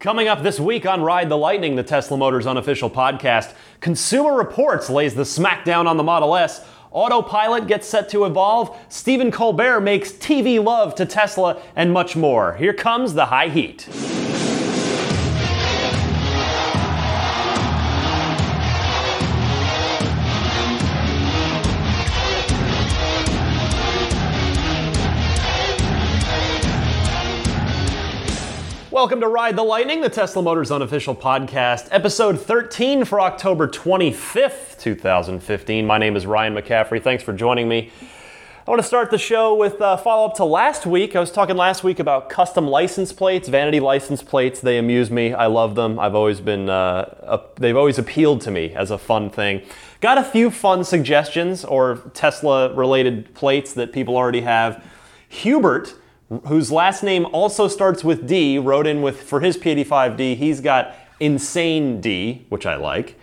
Coming 0.00 0.28
up 0.28 0.42
this 0.42 0.58
week 0.58 0.86
on 0.86 1.02
Ride 1.02 1.28
the 1.28 1.36
Lightning, 1.36 1.76
the 1.76 1.82
Tesla 1.82 2.16
Motors 2.16 2.46
unofficial 2.46 2.88
podcast, 2.88 3.52
Consumer 3.80 4.34
Reports 4.34 4.88
lays 4.88 5.14
the 5.14 5.24
smackdown 5.24 5.86
on 5.86 5.98
the 5.98 6.02
Model 6.02 6.36
S. 6.36 6.64
Autopilot 6.90 7.66
gets 7.66 7.86
set 7.86 8.08
to 8.08 8.24
evolve, 8.24 8.74
Stephen 8.88 9.30
Colbert 9.30 9.82
makes 9.82 10.10
TV 10.10 10.64
love 10.64 10.94
to 10.94 11.04
Tesla, 11.04 11.60
and 11.76 11.92
much 11.92 12.16
more. 12.16 12.54
Here 12.54 12.72
comes 12.72 13.12
the 13.12 13.26
high 13.26 13.48
heat. 13.48 14.29
Welcome 29.00 29.20
to 29.22 29.28
Ride 29.28 29.56
the 29.56 29.62
Lightning, 29.62 30.02
the 30.02 30.10
Tesla 30.10 30.42
Motors 30.42 30.70
unofficial 30.70 31.14
podcast, 31.14 31.88
episode 31.90 32.38
13 32.38 33.06
for 33.06 33.18
October 33.18 33.66
25th, 33.66 34.78
2015. 34.78 35.86
My 35.86 35.96
name 35.96 36.16
is 36.16 36.26
Ryan 36.26 36.54
McCaffrey. 36.54 37.02
Thanks 37.02 37.22
for 37.22 37.32
joining 37.32 37.66
me. 37.66 37.90
I 38.02 38.70
want 38.70 38.82
to 38.82 38.86
start 38.86 39.10
the 39.10 39.16
show 39.16 39.54
with 39.54 39.76
a 39.80 39.96
follow 39.96 40.26
up 40.26 40.34
to 40.34 40.44
last 40.44 40.84
week. 40.84 41.16
I 41.16 41.20
was 41.20 41.32
talking 41.32 41.56
last 41.56 41.82
week 41.82 41.98
about 41.98 42.28
custom 42.28 42.66
license 42.66 43.10
plates, 43.10 43.48
vanity 43.48 43.80
license 43.80 44.22
plates. 44.22 44.60
They 44.60 44.76
amuse 44.76 45.10
me. 45.10 45.32
I 45.32 45.46
love 45.46 45.76
them. 45.76 45.98
I've 45.98 46.14
always 46.14 46.42
been, 46.42 46.68
uh, 46.68 47.40
they've 47.56 47.78
always 47.78 47.96
appealed 47.98 48.42
to 48.42 48.50
me 48.50 48.74
as 48.74 48.90
a 48.90 48.98
fun 48.98 49.30
thing. 49.30 49.62
Got 50.02 50.18
a 50.18 50.24
few 50.24 50.50
fun 50.50 50.84
suggestions 50.84 51.64
or 51.64 52.02
Tesla 52.12 52.74
related 52.74 53.34
plates 53.34 53.72
that 53.72 53.94
people 53.94 54.18
already 54.18 54.42
have. 54.42 54.84
Hubert 55.26 55.94
whose 56.46 56.70
last 56.70 57.02
name 57.02 57.26
also 57.32 57.66
starts 57.68 58.04
with 58.04 58.26
D, 58.26 58.58
wrote 58.58 58.86
in 58.86 59.02
with 59.02 59.22
for 59.22 59.40
his 59.40 59.58
P85D, 59.58 60.36
he's 60.36 60.60
got 60.60 60.94
Insane 61.18 62.00
D, 62.00 62.46
which 62.48 62.66
I 62.66 62.76
like. 62.76 63.18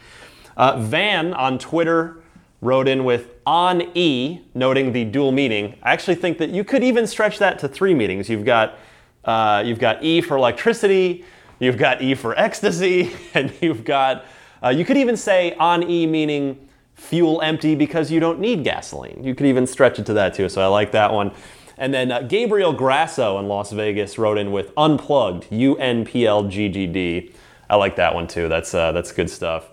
Uh, 0.55 0.79
Van 0.79 1.33
on 1.33 1.57
Twitter 1.57 2.21
wrote 2.61 2.87
in 2.87 3.05
with 3.05 3.31
on 3.45 3.83
E, 3.95 4.41
noting 4.53 4.91
the 4.91 5.05
dual 5.05 5.31
meaning. 5.31 5.77
I 5.83 5.93
actually 5.93 6.15
think 6.15 6.37
that 6.39 6.49
you 6.49 6.63
could 6.63 6.83
even 6.83 7.07
stretch 7.07 7.39
that 7.39 7.59
to 7.59 7.67
three 7.67 7.93
meanings. 7.93 8.29
You've 8.29 8.45
got 8.45 8.77
uh, 9.23 9.63
you've 9.65 9.79
got 9.79 10.03
E 10.03 10.21
for 10.21 10.37
electricity, 10.37 11.25
you've 11.59 11.77
got 11.77 12.01
E 12.01 12.15
for 12.15 12.37
ecstasy, 12.37 13.11
and 13.33 13.53
you've 13.61 13.85
got 13.85 14.25
uh, 14.63 14.69
you 14.69 14.83
could 14.83 14.97
even 14.97 15.15
say 15.15 15.53
on 15.55 15.89
E 15.89 16.05
meaning 16.05 16.67
fuel 16.95 17.41
empty 17.41 17.75
because 17.75 18.11
you 18.11 18.19
don't 18.19 18.39
need 18.39 18.63
gasoline. 18.63 19.23
You 19.23 19.35
could 19.35 19.45
even 19.45 19.67
stretch 19.67 19.99
it 19.99 20.05
to 20.07 20.13
that 20.13 20.33
too. 20.33 20.49
So 20.49 20.61
I 20.61 20.67
like 20.67 20.91
that 20.91 21.13
one. 21.13 21.31
And 21.77 21.93
then 21.93 22.11
uh, 22.11 22.21
Gabriel 22.21 22.73
Grasso 22.73 23.37
in 23.39 23.47
Las 23.47 23.71
Vegas 23.71 24.17
wrote 24.17 24.37
in 24.37 24.51
with 24.51 24.71
unplugged, 24.75 25.51
U 25.51 25.75
N 25.77 26.05
P 26.05 26.25
L 26.25 26.43
G 26.43 26.69
G 26.69 26.87
D. 26.87 27.31
I 27.69 27.75
like 27.75 27.95
that 27.97 28.15
one 28.15 28.27
too. 28.27 28.49
That's, 28.49 28.73
uh, 28.73 28.91
that's 28.91 29.11
good 29.11 29.29
stuff. 29.29 29.69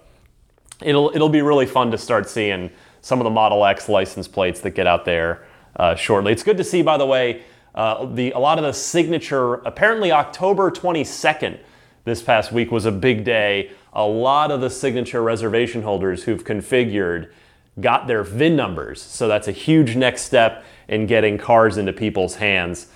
It'll, 0.83 1.11
it'll 1.15 1.29
be 1.29 1.43
really 1.43 1.67
fun 1.67 1.91
to 1.93 1.99
start 1.99 2.29
seeing 2.29 2.71
some 3.01 3.21
of 3.21 3.25
the 3.25 3.31
Model 3.31 3.65
X 3.65 3.89
license 3.89 4.29
plates 4.29 4.61
that 4.61 4.71
get 4.71 4.87
out 4.87 5.05
there 5.05 5.47
uh, 5.77 5.95
shortly. 5.95 6.33
It's 6.33 6.43
good 6.43 6.57
to 6.57 6.65
see, 6.65 6.83
by 6.83 6.97
the 6.97 7.07
way, 7.07 7.43
uh, 7.75 8.07
the, 8.07 8.33
a 8.33 8.39
lot 8.39 8.59
of 8.59 8.65
the 8.65 8.73
signature, 8.73 9.55
apparently 9.55 10.13
October 10.13 10.71
22nd 10.71 11.59
this 12.05 12.23
past 12.23 12.53
week 12.53 12.71
was 12.71 12.85
a 12.85 12.93
big 12.93 13.25
day. 13.25 13.71
A 13.93 14.05
lot 14.05 14.51
of 14.51 14.61
the 14.61 14.71
signature 14.71 15.23
reservation 15.23 15.83
holders 15.83 16.25
who've 16.25 16.45
configured 16.45 17.31
got 17.81 18.07
their 18.07 18.23
VIN 18.23 18.57
numbers. 18.57 19.03
So 19.03 19.29
that's 19.29 19.49
a 19.49 19.53
huge 19.53 19.97
next 19.97 20.23
step 20.23 20.65
in 20.89 21.07
getting 21.07 21.39
cars 21.39 21.77
into 21.77 21.93
people's 21.93 22.37
hands. 22.37 22.89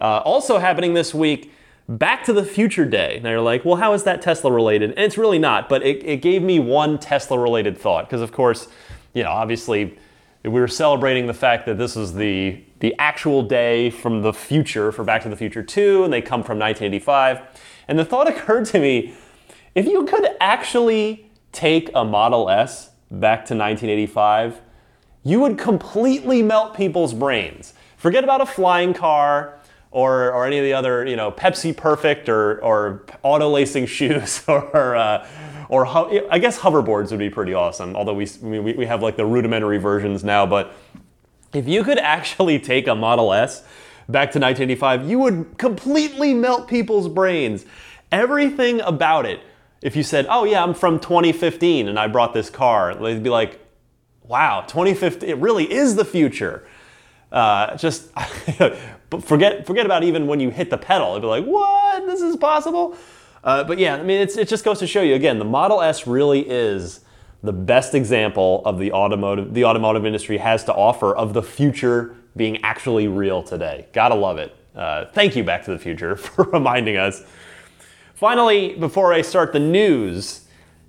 Uh, 0.00 0.18
also 0.24 0.58
happening 0.58 0.94
this 0.94 1.14
week, 1.14 1.52
Back 1.88 2.24
to 2.24 2.32
the 2.32 2.44
Future 2.44 2.84
Day. 2.84 3.20
Now 3.22 3.30
you're 3.30 3.40
like, 3.40 3.64
well, 3.64 3.76
how 3.76 3.92
is 3.92 4.02
that 4.04 4.20
Tesla 4.20 4.50
related? 4.50 4.90
And 4.90 4.98
it's 4.98 5.16
really 5.16 5.38
not, 5.38 5.68
but 5.68 5.84
it, 5.84 6.04
it 6.04 6.20
gave 6.20 6.42
me 6.42 6.58
one 6.58 6.98
Tesla 6.98 7.38
related 7.38 7.78
thought. 7.78 8.08
Because, 8.08 8.22
of 8.22 8.32
course, 8.32 8.68
you 9.14 9.22
know, 9.22 9.30
obviously, 9.30 9.96
we 10.42 10.50
were 10.50 10.68
celebrating 10.68 11.26
the 11.26 11.34
fact 11.34 11.64
that 11.66 11.78
this 11.78 11.96
is 11.96 12.14
the, 12.14 12.60
the 12.80 12.94
actual 12.98 13.42
day 13.42 13.90
from 13.90 14.22
the 14.22 14.32
future 14.32 14.90
for 14.90 15.04
Back 15.04 15.22
to 15.22 15.28
the 15.28 15.36
Future 15.36 15.62
2, 15.62 16.02
and 16.02 16.12
they 16.12 16.20
come 16.20 16.42
from 16.42 16.58
1985. 16.58 17.42
And 17.86 17.98
the 17.98 18.04
thought 18.04 18.28
occurred 18.28 18.66
to 18.66 18.80
me 18.80 19.14
if 19.76 19.86
you 19.86 20.04
could 20.06 20.28
actually 20.40 21.30
take 21.52 21.90
a 21.94 22.04
Model 22.04 22.50
S 22.50 22.90
back 23.20 23.46
to 23.46 23.54
1985 23.54 24.60
you 25.26 25.40
would 25.40 25.58
completely 25.58 26.40
melt 26.40 26.76
people's 26.76 27.12
brains. 27.12 27.74
Forget 27.96 28.22
about 28.22 28.40
a 28.40 28.46
flying 28.46 28.94
car 28.94 29.58
or, 29.90 30.32
or 30.32 30.46
any 30.46 30.56
of 30.58 30.64
the 30.64 30.72
other, 30.72 31.04
you 31.04 31.16
know, 31.16 31.32
Pepsi 31.32 31.76
Perfect 31.76 32.28
or, 32.28 32.62
or 32.62 33.04
auto 33.24 33.50
lacing 33.50 33.86
shoes 33.96 34.44
or, 34.46 34.94
uh, 34.94 35.26
or 35.68 35.84
I 36.30 36.38
guess 36.38 36.60
hoverboards 36.60 37.10
would 37.10 37.18
be 37.18 37.28
pretty 37.28 37.54
awesome. 37.54 37.96
Although 37.96 38.14
we, 38.14 38.28
we, 38.40 38.60
we 38.74 38.86
have 38.86 39.02
like 39.02 39.16
the 39.16 39.26
rudimentary 39.26 39.78
versions 39.78 40.22
now, 40.22 40.46
but 40.46 40.72
if 41.52 41.66
you 41.66 41.82
could 41.82 41.98
actually 41.98 42.60
take 42.60 42.86
a 42.86 42.94
Model 42.94 43.32
S 43.32 43.62
back 44.08 44.30
to 44.30 44.38
1985, 44.38 45.10
you 45.10 45.18
would 45.18 45.58
completely 45.58 46.34
melt 46.34 46.68
people's 46.68 47.08
brains. 47.08 47.66
Everything 48.12 48.80
about 48.82 49.26
it. 49.26 49.40
If 49.82 49.96
you 49.96 50.02
said, 50.02 50.26
"Oh 50.28 50.44
yeah, 50.44 50.62
I'm 50.62 50.74
from 50.74 50.98
2015 50.98 51.88
and 51.88 51.98
I 51.98 52.06
brought 52.06 52.32
this 52.34 52.50
car," 52.50 52.94
they'd 52.94 53.22
be 53.22 53.30
like, 53.30 53.60
wow, 54.28 54.62
2050, 54.62 55.26
it 55.26 55.38
really 55.38 55.70
is 55.72 55.94
the 55.96 56.04
future. 56.04 56.66
Uh, 57.30 57.76
just 57.76 58.10
forget 59.20 59.66
forget 59.66 59.86
about 59.86 60.04
even 60.04 60.26
when 60.26 60.40
you 60.40 60.50
hit 60.50 60.70
the 60.70 60.78
pedal. 60.78 61.10
It'd 61.10 61.22
be 61.22 61.28
like, 61.28 61.44
what? 61.44 62.06
This 62.06 62.20
is 62.20 62.36
possible. 62.36 62.96
Uh, 63.42 63.64
but 63.64 63.78
yeah, 63.78 63.96
I 63.96 64.02
mean, 64.02 64.20
it 64.20 64.48
just 64.48 64.64
goes 64.64 64.78
to 64.80 64.86
show 64.86 65.02
you 65.02 65.14
again, 65.14 65.38
the 65.38 65.44
Model 65.44 65.80
S 65.82 66.06
really 66.06 66.40
is 66.40 67.00
the 67.42 67.52
best 67.52 67.94
example 67.94 68.62
of 68.64 68.78
the 68.78 68.92
automotive 68.92 69.54
the 69.54 69.64
automotive 69.64 70.06
industry 70.06 70.38
has 70.38 70.64
to 70.64 70.74
offer 70.74 71.14
of 71.14 71.34
the 71.34 71.42
future 71.42 72.16
being 72.36 72.62
actually 72.62 73.08
real 73.08 73.42
today. 73.42 73.86
Gotta 73.92 74.14
love 74.14 74.38
it. 74.38 74.54
Uh, 74.74 75.06
thank 75.06 75.34
you, 75.36 75.42
Back 75.42 75.64
to 75.64 75.70
the 75.70 75.78
Future, 75.78 76.16
for 76.16 76.44
reminding 76.44 76.96
us. 76.96 77.24
Finally, 78.16 78.74
before 78.74 79.12
I 79.12 79.22
start 79.22 79.52
the 79.52 79.60
news, 79.60 80.46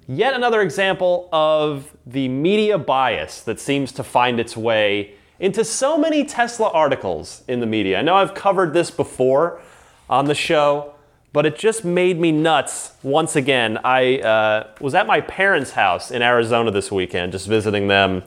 Yet 0.09 0.33
another 0.33 0.61
example 0.61 1.27
of 1.33 1.91
the 2.05 2.29
media 2.29 2.77
bias 2.77 3.41
that 3.41 3.59
seems 3.59 3.91
to 3.93 4.03
find 4.03 4.39
its 4.39 4.55
way 4.55 5.15
into 5.37 5.65
so 5.65 5.97
many 5.97 6.23
Tesla 6.23 6.69
articles 6.69 7.43
in 7.49 7.59
the 7.59 7.65
media. 7.65 7.99
I 7.99 8.01
know 8.03 8.15
I've 8.15 8.33
covered 8.33 8.73
this 8.73 8.89
before 8.89 9.61
on 10.09 10.25
the 10.25 10.33
show, 10.33 10.93
but 11.33 11.45
it 11.45 11.57
just 11.57 11.83
made 11.83 12.21
me 12.21 12.31
nuts 12.31 12.93
once 13.03 13.35
again. 13.35 13.77
I 13.83 14.19
uh, 14.19 14.67
was 14.79 14.95
at 14.95 15.07
my 15.07 15.19
parents' 15.19 15.71
house 15.71 16.09
in 16.09 16.21
Arizona 16.21 16.71
this 16.71 16.89
weekend, 16.89 17.33
just 17.33 17.45
visiting 17.45 17.89
them 17.89 18.21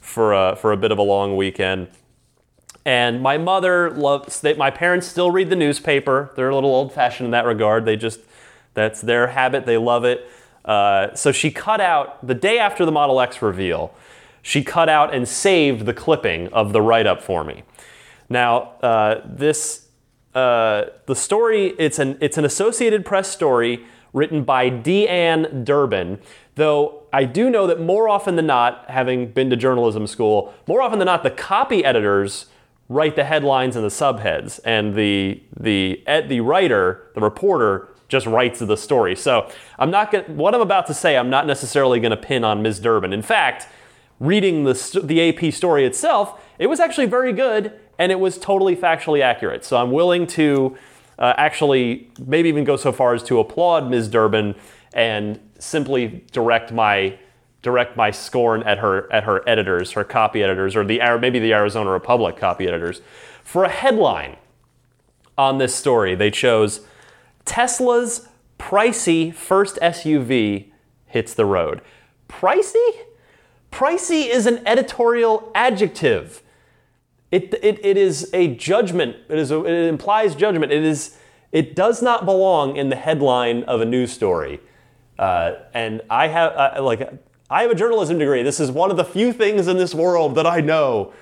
for 0.00 0.34
a, 0.34 0.54
for 0.54 0.70
a 0.70 0.76
bit 0.76 0.92
of 0.92 0.98
a 0.98 1.02
long 1.02 1.34
weekend. 1.34 1.88
And 2.84 3.22
my 3.22 3.38
mother 3.38 3.90
loves, 3.90 4.42
they, 4.42 4.52
my 4.52 4.70
parents 4.70 5.06
still 5.06 5.30
read 5.30 5.48
the 5.48 5.56
newspaper. 5.56 6.30
They're 6.36 6.50
a 6.50 6.54
little 6.54 6.74
old 6.74 6.92
fashioned 6.92 7.24
in 7.24 7.30
that 7.30 7.46
regard. 7.46 7.86
They 7.86 7.96
just, 7.96 8.20
that's 8.74 9.00
their 9.00 9.28
habit, 9.28 9.66
they 9.66 9.76
love 9.76 10.04
it. 10.04 10.28
Uh, 10.64 11.14
so 11.14 11.32
she 11.32 11.50
cut 11.50 11.80
out, 11.80 12.24
the 12.26 12.34
day 12.34 12.58
after 12.58 12.84
the 12.84 12.92
Model 12.92 13.20
X 13.20 13.42
reveal, 13.42 13.92
she 14.42 14.62
cut 14.62 14.88
out 14.88 15.14
and 15.14 15.28
saved 15.28 15.86
the 15.86 15.94
clipping 15.94 16.48
of 16.48 16.72
the 16.72 16.82
write 16.82 17.06
up 17.06 17.22
for 17.22 17.44
me. 17.44 17.62
Now, 18.28 18.72
uh, 18.82 19.20
this, 19.24 19.88
uh, 20.34 20.84
the 21.06 21.14
story, 21.14 21.74
it's 21.78 21.98
an, 21.98 22.16
it's 22.20 22.38
an 22.38 22.44
Associated 22.44 23.04
Press 23.04 23.28
story 23.28 23.84
written 24.12 24.44
by 24.44 24.68
Dee-Ann 24.68 25.64
Durbin, 25.64 26.18
though 26.54 27.04
I 27.12 27.24
do 27.24 27.50
know 27.50 27.66
that 27.66 27.80
more 27.80 28.08
often 28.08 28.36
than 28.36 28.46
not, 28.46 28.88
having 28.88 29.32
been 29.32 29.50
to 29.50 29.56
journalism 29.56 30.06
school, 30.06 30.52
more 30.66 30.82
often 30.82 30.98
than 30.98 31.06
not, 31.06 31.22
the 31.22 31.30
copy 31.30 31.84
editors 31.84 32.46
write 32.88 33.16
the 33.16 33.24
headlines 33.24 33.74
and 33.76 33.84
the 33.84 33.88
subheads, 33.88 34.60
and 34.64 34.94
the, 34.94 35.42
the, 35.58 36.02
the 36.26 36.40
writer, 36.40 37.10
the 37.14 37.20
reporter, 37.20 37.88
just 38.12 38.26
writes 38.26 38.60
the 38.60 38.76
story. 38.76 39.16
So 39.16 39.50
I'm 39.78 39.90
not 39.90 40.12
going 40.12 40.36
what 40.36 40.54
I'm 40.54 40.60
about 40.60 40.86
to 40.88 40.94
say, 40.94 41.16
I'm 41.16 41.30
not 41.30 41.46
necessarily 41.46 41.98
going 41.98 42.12
to 42.12 42.16
pin 42.16 42.44
on 42.44 42.62
Ms. 42.62 42.78
Durbin. 42.78 43.12
In 43.12 43.22
fact, 43.22 43.66
reading 44.20 44.64
the, 44.64 45.00
the 45.02 45.30
AP 45.30 45.52
story 45.52 45.84
itself, 45.84 46.40
it 46.58 46.68
was 46.68 46.78
actually 46.78 47.06
very 47.06 47.32
good 47.32 47.72
and 47.98 48.12
it 48.12 48.20
was 48.20 48.38
totally 48.38 48.76
factually 48.76 49.22
accurate. 49.22 49.64
So 49.64 49.78
I'm 49.78 49.90
willing 49.90 50.26
to 50.28 50.76
uh, 51.18 51.32
actually 51.38 52.10
maybe 52.24 52.50
even 52.50 52.64
go 52.64 52.76
so 52.76 52.92
far 52.92 53.14
as 53.14 53.22
to 53.24 53.40
applaud 53.40 53.90
Ms. 53.90 54.08
Durbin 54.08 54.54
and 54.92 55.40
simply 55.58 56.22
direct 56.32 56.70
my 56.70 57.18
direct 57.62 57.96
my 57.96 58.10
scorn 58.10 58.62
at 58.64 58.78
her 58.78 59.10
at 59.10 59.24
her 59.24 59.48
editors, 59.48 59.92
her 59.92 60.04
copy 60.04 60.42
editors, 60.42 60.76
or 60.76 60.84
the 60.84 61.00
maybe 61.18 61.38
the 61.38 61.54
Arizona 61.54 61.90
Republic 61.90 62.36
copy 62.36 62.68
editors. 62.68 63.00
For 63.42 63.64
a 63.64 63.70
headline 63.70 64.36
on 65.38 65.56
this 65.58 65.74
story, 65.74 66.14
they 66.14 66.30
chose 66.30 66.80
Tesla's 67.44 68.28
pricey 68.58 69.34
first 69.34 69.76
SUV 69.76 70.70
hits 71.06 71.34
the 71.34 71.44
road. 71.44 71.80
Pricey? 72.28 72.90
Pricey 73.70 74.28
is 74.28 74.46
an 74.46 74.62
editorial 74.66 75.50
adjective. 75.54 76.42
It, 77.30 77.54
it, 77.62 77.84
it 77.84 77.96
is 77.96 78.30
a 78.34 78.54
judgment. 78.54 79.16
It, 79.28 79.38
is 79.38 79.50
a, 79.50 79.64
it 79.64 79.88
implies 79.88 80.34
judgment. 80.34 80.72
It 80.72 80.84
is, 80.84 81.16
It 81.50 81.74
does 81.74 82.02
not 82.02 82.24
belong 82.24 82.76
in 82.76 82.90
the 82.90 82.96
headline 82.96 83.64
of 83.64 83.80
a 83.80 83.84
news 83.84 84.12
story. 84.12 84.60
Uh, 85.18 85.54
and 85.72 86.02
I 86.10 86.28
have 86.28 86.52
uh, 86.52 86.82
like 86.82 87.08
I 87.48 87.62
have 87.62 87.70
a 87.70 87.74
journalism 87.74 88.18
degree. 88.18 88.42
This 88.42 88.58
is 88.58 88.70
one 88.70 88.90
of 88.90 88.96
the 88.96 89.04
few 89.04 89.32
things 89.32 89.68
in 89.68 89.76
this 89.76 89.94
world 89.94 90.34
that 90.34 90.46
I 90.46 90.60
know 90.60 91.12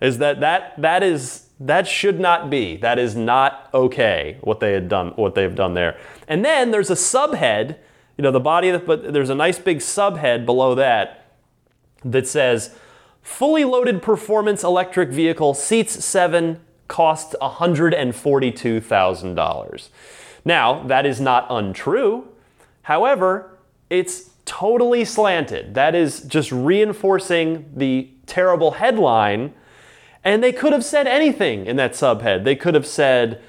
is 0.00 0.18
that 0.18 0.40
that 0.40 0.80
that 0.80 1.02
is 1.02 1.49
that 1.60 1.86
should 1.86 2.18
not 2.18 2.48
be. 2.48 2.76
That 2.76 2.98
is 2.98 3.14
not 3.14 3.68
okay 3.72 4.38
what 4.40 4.60
they 4.60 4.72
had 4.72 4.88
done 4.88 5.10
what 5.10 5.34
they've 5.34 5.54
done 5.54 5.74
there. 5.74 5.98
And 6.26 6.42
then 6.44 6.70
there's 6.70 6.90
a 6.90 6.94
subhead, 6.94 7.76
you 8.16 8.22
know, 8.22 8.30
the 8.30 8.40
body 8.40 8.70
of 8.70 8.80
the, 8.80 8.86
but 8.86 9.12
there's 9.12 9.30
a 9.30 9.34
nice 9.34 9.58
big 9.58 9.78
subhead 9.78 10.46
below 10.46 10.74
that 10.74 11.34
that 12.02 12.26
says 12.26 12.74
fully 13.22 13.64
loaded 13.64 14.02
performance 14.02 14.64
electric 14.64 15.10
vehicle 15.10 15.52
seats 15.52 16.02
7 16.02 16.58
costs 16.88 17.36
$142,000. 17.40 19.88
Now, 20.44 20.82
that 20.84 21.06
is 21.06 21.20
not 21.20 21.46
untrue. 21.50 22.28
However, 22.82 23.58
it's 23.90 24.30
totally 24.46 25.04
slanted. 25.04 25.74
That 25.74 25.94
is 25.94 26.22
just 26.22 26.50
reinforcing 26.50 27.70
the 27.76 28.08
terrible 28.26 28.70
headline. 28.72 29.52
And 30.22 30.42
they 30.42 30.52
could 30.52 30.72
have 30.72 30.84
said 30.84 31.06
anything 31.06 31.66
in 31.66 31.76
that 31.76 31.92
subhead. 31.92 32.44
They 32.44 32.56
could 32.56 32.74
have 32.74 32.86
said, 32.86 33.40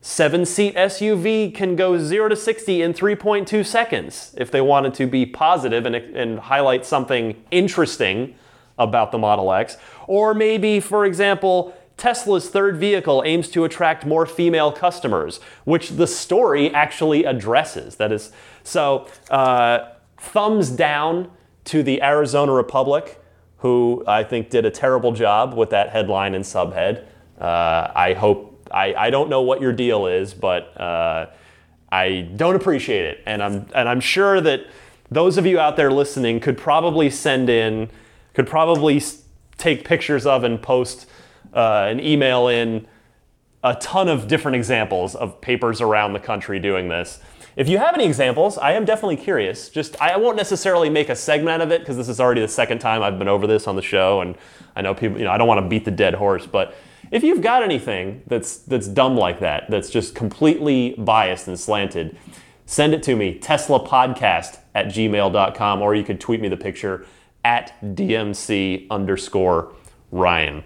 seven 0.00 0.46
seat 0.46 0.74
SUV 0.74 1.54
can 1.54 1.76
go 1.76 1.98
0 1.98 2.28
to 2.28 2.36
60 2.36 2.82
in 2.82 2.94
3.2 2.94 3.66
seconds 3.66 4.34
if 4.38 4.50
they 4.50 4.60
wanted 4.60 4.94
to 4.94 5.06
be 5.06 5.26
positive 5.26 5.84
and, 5.84 5.96
and 5.96 6.38
highlight 6.38 6.86
something 6.86 7.42
interesting 7.50 8.34
about 8.78 9.12
the 9.12 9.18
Model 9.18 9.52
X. 9.52 9.76
Or 10.06 10.32
maybe, 10.32 10.80
for 10.80 11.04
example, 11.04 11.76
Tesla's 11.96 12.50
third 12.50 12.76
vehicle 12.76 13.22
aims 13.24 13.48
to 13.48 13.64
attract 13.64 14.04
more 14.04 14.26
female 14.26 14.70
customers, 14.70 15.40
which 15.64 15.90
the 15.90 16.06
story 16.06 16.72
actually 16.72 17.24
addresses. 17.24 17.96
That 17.96 18.12
is, 18.12 18.32
so 18.62 19.08
uh, 19.30 19.90
thumbs 20.18 20.70
down 20.70 21.30
to 21.64 21.82
the 21.82 22.02
Arizona 22.02 22.52
Republic, 22.52 23.20
who 23.58 24.04
I 24.06 24.22
think 24.22 24.50
did 24.50 24.64
a 24.64 24.70
terrible 24.70 25.12
job 25.12 25.54
with 25.54 25.70
that 25.70 25.90
headline 25.90 26.34
and 26.34 26.44
subhead. 26.44 27.06
Uh, 27.40 27.90
I 27.94 28.14
hope, 28.14 28.68
I, 28.70 28.94
I 28.94 29.10
don't 29.10 29.30
know 29.30 29.42
what 29.42 29.60
your 29.60 29.72
deal 29.72 30.06
is, 30.06 30.34
but 30.34 30.78
uh, 30.80 31.26
I 31.90 32.28
don't 32.36 32.56
appreciate 32.56 33.04
it. 33.04 33.22
And 33.26 33.42
I'm, 33.42 33.66
and 33.74 33.88
I'm 33.88 34.00
sure 34.00 34.40
that 34.40 34.66
those 35.10 35.38
of 35.38 35.46
you 35.46 35.58
out 35.58 35.76
there 35.76 35.90
listening 35.90 36.40
could 36.40 36.58
probably 36.58 37.10
send 37.10 37.48
in, 37.48 37.88
could 38.34 38.46
probably 38.46 39.02
take 39.56 39.84
pictures 39.84 40.26
of 40.26 40.44
and 40.44 40.60
post 40.60 41.06
uh, 41.54 41.86
and 41.88 42.00
email 42.00 42.48
in 42.48 42.86
a 43.64 43.74
ton 43.76 44.08
of 44.08 44.28
different 44.28 44.56
examples 44.56 45.14
of 45.14 45.40
papers 45.40 45.80
around 45.80 46.12
the 46.12 46.20
country 46.20 46.60
doing 46.60 46.88
this. 46.88 47.20
If 47.56 47.70
you 47.70 47.78
have 47.78 47.94
any 47.94 48.04
examples, 48.04 48.58
I 48.58 48.72
am 48.72 48.84
definitely 48.84 49.16
curious. 49.16 49.70
Just 49.70 50.00
I 50.00 50.16
won't 50.18 50.36
necessarily 50.36 50.90
make 50.90 51.08
a 51.08 51.16
segment 51.16 51.62
of 51.62 51.72
it 51.72 51.80
because 51.80 51.96
this 51.96 52.08
is 52.08 52.20
already 52.20 52.42
the 52.42 52.48
second 52.48 52.80
time 52.80 53.02
I've 53.02 53.18
been 53.18 53.28
over 53.28 53.46
this 53.46 53.66
on 53.66 53.76
the 53.76 53.82
show, 53.82 54.20
and 54.20 54.36
I 54.76 54.82
know 54.82 54.94
people. 54.94 55.18
You 55.18 55.24
know, 55.24 55.30
I 55.30 55.38
don't 55.38 55.48
want 55.48 55.62
to 55.62 55.68
beat 55.68 55.86
the 55.86 55.90
dead 55.90 56.12
horse, 56.14 56.46
but 56.46 56.74
if 57.10 57.22
you've 57.22 57.40
got 57.40 57.62
anything 57.62 58.22
that's 58.26 58.58
that's 58.58 58.86
dumb 58.86 59.16
like 59.16 59.40
that, 59.40 59.70
that's 59.70 59.88
just 59.88 60.14
completely 60.14 60.94
biased 60.98 61.48
and 61.48 61.58
slanted, 61.58 62.18
send 62.66 62.92
it 62.92 63.02
to 63.04 63.16
me. 63.16 63.38
Tesla 63.38 63.80
Podcast 63.80 64.58
at 64.74 64.88
gmail.com, 64.88 65.80
or 65.80 65.94
you 65.94 66.04
could 66.04 66.20
tweet 66.20 66.42
me 66.42 66.48
the 66.48 66.58
picture 66.58 67.06
at 67.42 67.72
DMC 67.82 68.86
underscore 68.90 69.72
Ryan. 70.12 70.62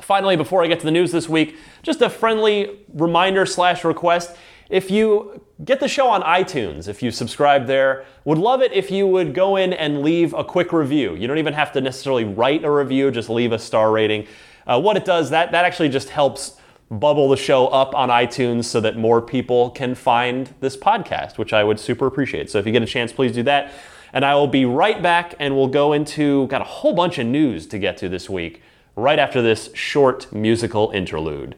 Finally, 0.00 0.36
before 0.36 0.62
I 0.62 0.68
get 0.68 0.78
to 0.80 0.84
the 0.84 0.92
news 0.92 1.10
this 1.10 1.28
week, 1.28 1.56
just 1.82 2.00
a 2.00 2.08
friendly 2.08 2.78
reminder 2.94 3.44
slash 3.44 3.84
request. 3.84 4.36
If 4.72 4.90
you 4.90 5.44
get 5.66 5.80
the 5.80 5.86
show 5.86 6.08
on 6.08 6.22
iTunes, 6.22 6.88
if 6.88 7.02
you 7.02 7.10
subscribe 7.10 7.66
there, 7.66 8.06
would 8.24 8.38
love 8.38 8.62
it 8.62 8.72
if 8.72 8.90
you 8.90 9.06
would 9.06 9.34
go 9.34 9.56
in 9.56 9.74
and 9.74 10.00
leave 10.00 10.32
a 10.32 10.42
quick 10.42 10.72
review. 10.72 11.14
You 11.14 11.28
don't 11.28 11.36
even 11.36 11.52
have 11.52 11.72
to 11.72 11.82
necessarily 11.82 12.24
write 12.24 12.64
a 12.64 12.70
review, 12.70 13.10
just 13.10 13.28
leave 13.28 13.52
a 13.52 13.58
star 13.58 13.92
rating. 13.92 14.26
Uh, 14.66 14.80
what 14.80 14.96
it 14.96 15.04
does, 15.04 15.28
that, 15.28 15.52
that 15.52 15.66
actually 15.66 15.90
just 15.90 16.08
helps 16.08 16.56
bubble 16.90 17.28
the 17.28 17.36
show 17.36 17.66
up 17.66 17.94
on 17.94 18.08
iTunes 18.08 18.64
so 18.64 18.80
that 18.80 18.96
more 18.96 19.20
people 19.20 19.68
can 19.72 19.94
find 19.94 20.54
this 20.60 20.74
podcast, 20.74 21.36
which 21.36 21.52
I 21.52 21.62
would 21.62 21.78
super 21.78 22.06
appreciate. 22.06 22.50
So 22.50 22.58
if 22.58 22.64
you 22.64 22.72
get 22.72 22.82
a 22.82 22.86
chance, 22.86 23.12
please 23.12 23.32
do 23.32 23.42
that. 23.42 23.74
And 24.14 24.24
I 24.24 24.34
will 24.36 24.48
be 24.48 24.64
right 24.64 25.02
back 25.02 25.34
and 25.38 25.54
we'll 25.54 25.68
go 25.68 25.92
into, 25.92 26.46
got 26.46 26.62
a 26.62 26.64
whole 26.64 26.94
bunch 26.94 27.18
of 27.18 27.26
news 27.26 27.66
to 27.66 27.78
get 27.78 27.98
to 27.98 28.08
this 28.08 28.30
week 28.30 28.62
right 28.96 29.18
after 29.18 29.42
this 29.42 29.68
short 29.74 30.32
musical 30.32 30.90
interlude. 30.92 31.56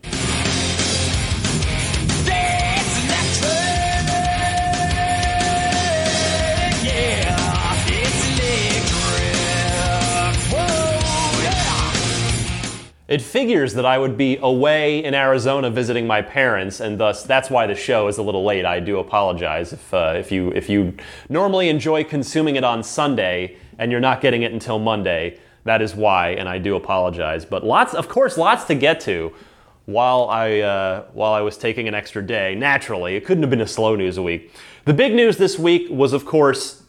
It 13.15 13.23
figures 13.23 13.75
that 13.75 13.87
I 13.87 13.97
would 13.97 14.17
be 14.17 14.39
away 14.43 15.05
in 15.05 15.15
Arizona 15.15 15.71
visiting 15.71 16.05
my 16.05 16.21
parents, 16.21 16.81
and 16.81 16.99
thus 16.99 17.23
that's 17.23 17.49
why 17.49 17.65
the 17.69 17.75
show 17.77 18.09
is 18.09 18.19
a 18.19 18.25
little 18.25 18.43
late. 18.43 18.65
I 18.65 18.81
do 18.81 18.99
apologize 18.99 19.73
if 19.73 19.95
uh, 19.95 20.15
if 20.17 20.33
you 20.33 20.51
if 20.51 20.69
you 20.69 20.97
normally 21.29 21.69
enjoy 21.69 22.03
consuming 22.03 22.57
it 22.57 22.65
on 22.65 22.83
Sunday 22.83 23.57
and 23.79 23.93
you're 23.93 24.01
not 24.01 24.21
getting 24.21 24.43
it 24.43 24.53
until 24.53 24.81
Monday. 24.81 25.39
That 25.63 25.81
is 25.81 25.95
why, 25.95 26.31
and 26.31 26.49
I 26.49 26.59
do 26.59 26.75
apologize. 26.75 27.45
But 27.45 27.63
lots, 27.63 27.95
of 27.95 28.09
course, 28.09 28.37
lots 28.37 28.65
to 28.65 28.75
get 28.75 28.99
to. 29.03 29.33
While 29.87 30.29
I 30.29 30.59
uh, 30.59 31.05
while 31.13 31.35
I 31.35 31.41
was 31.43 31.57
taking 31.57 31.87
an 31.87 31.95
extra 31.95 32.21
day, 32.21 32.57
naturally, 32.57 33.15
it 33.15 33.25
couldn't 33.25 33.45
have 33.45 33.51
been 33.51 33.61
a 33.61 33.69
slow 33.69 33.95
news 33.95 34.19
week. 34.19 34.51
The 34.87 34.95
big 34.95 35.15
news 35.15 35.37
this 35.37 35.57
week 35.57 35.87
was, 35.89 36.13
of 36.13 36.25
course, 36.25 36.83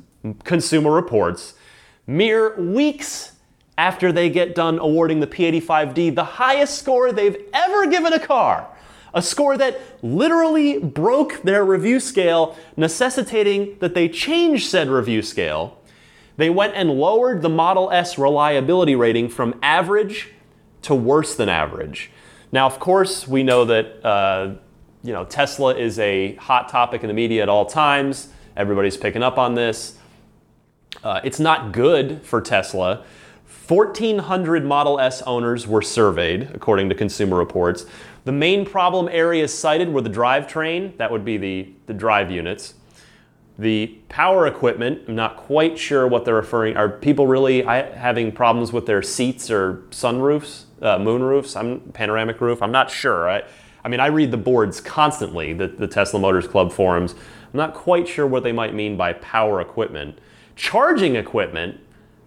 Consumer 0.44 0.89
Reports. 0.89 1.54
Mere 2.07 2.60
weeks 2.60 3.35
after 3.77 4.12
they 4.12 4.30
get 4.30 4.56
done 4.56 4.80
awarding 4.80 5.19
the 5.19 5.27
P85D 5.27 6.16
the 6.16 6.24
highest 6.24 6.77
score 6.80 7.12
they've 7.12 7.38
ever 7.54 7.88
given 7.88 8.13
a 8.13 8.19
car. 8.19 8.68
A 9.13 9.22
score 9.22 9.57
that 9.57 9.80
literally 10.01 10.77
broke 10.80 11.42
their 11.44 11.63
review 11.63 12.00
scale, 12.00 12.57
necessitating 12.75 13.77
that 13.80 13.94
they 13.94 14.10
change 14.10 14.68
said 14.68 14.89
review 14.89 15.22
scale 15.22 15.77
they 16.38 16.50
went 16.50 16.74
and 16.75 16.92
lowered 16.92 17.42
the 17.42 17.50
Model 17.50 17.92
S 17.92 18.18
reliability 18.18 18.95
rating 18.95 19.30
from 19.30 19.57
average 19.62 20.31
to 20.83 20.94
worse 20.94 21.36
than 21.36 21.50
average. 21.50 22.12
Now, 22.51 22.66
of 22.66 22.80
course, 22.80 23.27
we 23.27 23.44
know 23.44 23.66
that 23.66 24.06
uh, 24.06 24.56
you 25.04 25.13
know 25.13 25.25
Tesla 25.25 25.75
is 25.75 25.98
a 26.00 26.36
hot 26.36 26.69
topic 26.69 27.04
in 27.04 27.07
the 27.07 27.13
media 27.13 27.42
at 27.42 27.50
all 27.50 27.66
times. 27.66 28.30
Everybody's 28.57 28.98
picking 28.98 29.24
up 29.24 29.38
on 29.38 29.56
this. 29.56 29.98
Uh, 31.03 31.22
it's 31.24 31.39
not 31.39 31.72
good 31.72 32.22
for 32.24 32.41
Tesla. 32.41 33.03
1,400 33.67 34.65
Model 34.65 35.00
S 35.00 35.22
owners 35.24 35.67
were 35.67 35.81
surveyed, 35.81 36.50
according 36.53 36.89
to 36.89 36.95
Consumer 36.95 37.38
Reports. 37.38 37.86
The 38.24 38.31
main 38.31 38.65
problem 38.65 39.07
areas 39.10 39.57
cited 39.57 39.91
were 39.91 40.01
the 40.01 40.10
drivetrain, 40.10 40.98
that 40.98 41.12
would 41.12 41.25
be 41.25 41.38
the, 41.38 41.69
the 41.86 41.93
drive 41.93 42.29
units, 42.31 42.75
the 43.57 43.88
power 44.10 44.48
equipment, 44.48 45.03
I'm 45.07 45.15
not 45.15 45.38
quite 45.38 45.79
sure 45.79 46.07
what 46.07 46.25
they're 46.25 46.36
referring. 46.36 46.75
Are 46.75 46.89
people 46.89 47.25
really 47.25 47.62
having 47.63 48.31
problems 48.31 48.74
with 48.74 48.86
their 48.86 49.01
seats 49.01 49.50
or 49.50 49.84
sunroofs, 49.91 50.65
uh, 50.81 50.98
moonroofs? 50.98 51.55
I'm 51.55 51.79
panoramic 51.93 52.41
roof. 52.41 52.62
I'm 52.62 52.74
not 52.74 52.91
sure. 52.91 53.29
I, 53.29 53.43
I 53.84 53.88
mean, 53.88 54.01
I 54.01 54.07
read 54.07 54.31
the 54.31 54.38
boards 54.38 54.81
constantly, 54.81 55.53
the, 55.53 55.67
the 55.67 55.88
Tesla 55.88 56.19
Motors 56.19 56.48
Club 56.48 56.74
forums. 56.74 57.13
I'm 57.13 57.57
not 57.57 57.74
quite 57.74 58.07
sure 58.07 58.27
what 58.27 58.43
they 58.43 58.51
might 58.51 58.74
mean 58.74 58.98
by 58.98 59.13
power 59.13 59.62
equipment. 59.62 60.19
Charging 60.57 61.15
equipment, 61.15 61.79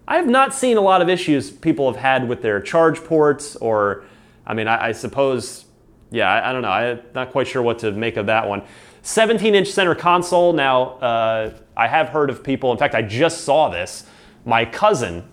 I 0.09 0.15
have 0.15 0.27
not 0.27 0.55
seen 0.55 0.75
a 0.75 0.81
lot 0.81 1.03
of 1.03 1.07
issues 1.07 1.51
people 1.51 1.89
have 1.89 2.01
had 2.01 2.27
with 2.27 2.41
their 2.41 2.59
charge 2.59 3.03
ports, 3.03 3.55
or, 3.57 4.05
I 4.43 4.55
mean, 4.55 4.67
I, 4.67 4.87
I 4.87 4.91
suppose, 4.91 5.65
yeah, 6.09 6.27
I, 6.27 6.49
I 6.49 6.51
don't 6.51 6.63
know. 6.63 6.69
I'm 6.69 6.99
not 7.13 7.31
quite 7.31 7.47
sure 7.47 7.61
what 7.61 7.77
to 7.79 7.91
make 7.91 8.17
of 8.17 8.25
that 8.25 8.49
one. 8.49 8.63
17 9.03 9.53
inch 9.53 9.67
center 9.67 9.93
console. 9.93 10.51
Now, 10.51 10.93
uh, 10.97 11.53
I 11.77 11.87
have 11.87 12.09
heard 12.09 12.31
of 12.31 12.43
people, 12.43 12.71
in 12.71 12.79
fact, 12.79 12.95
I 12.95 13.03
just 13.03 13.41
saw 13.41 13.69
this. 13.69 14.03
My 14.45 14.65
cousin, 14.65 15.23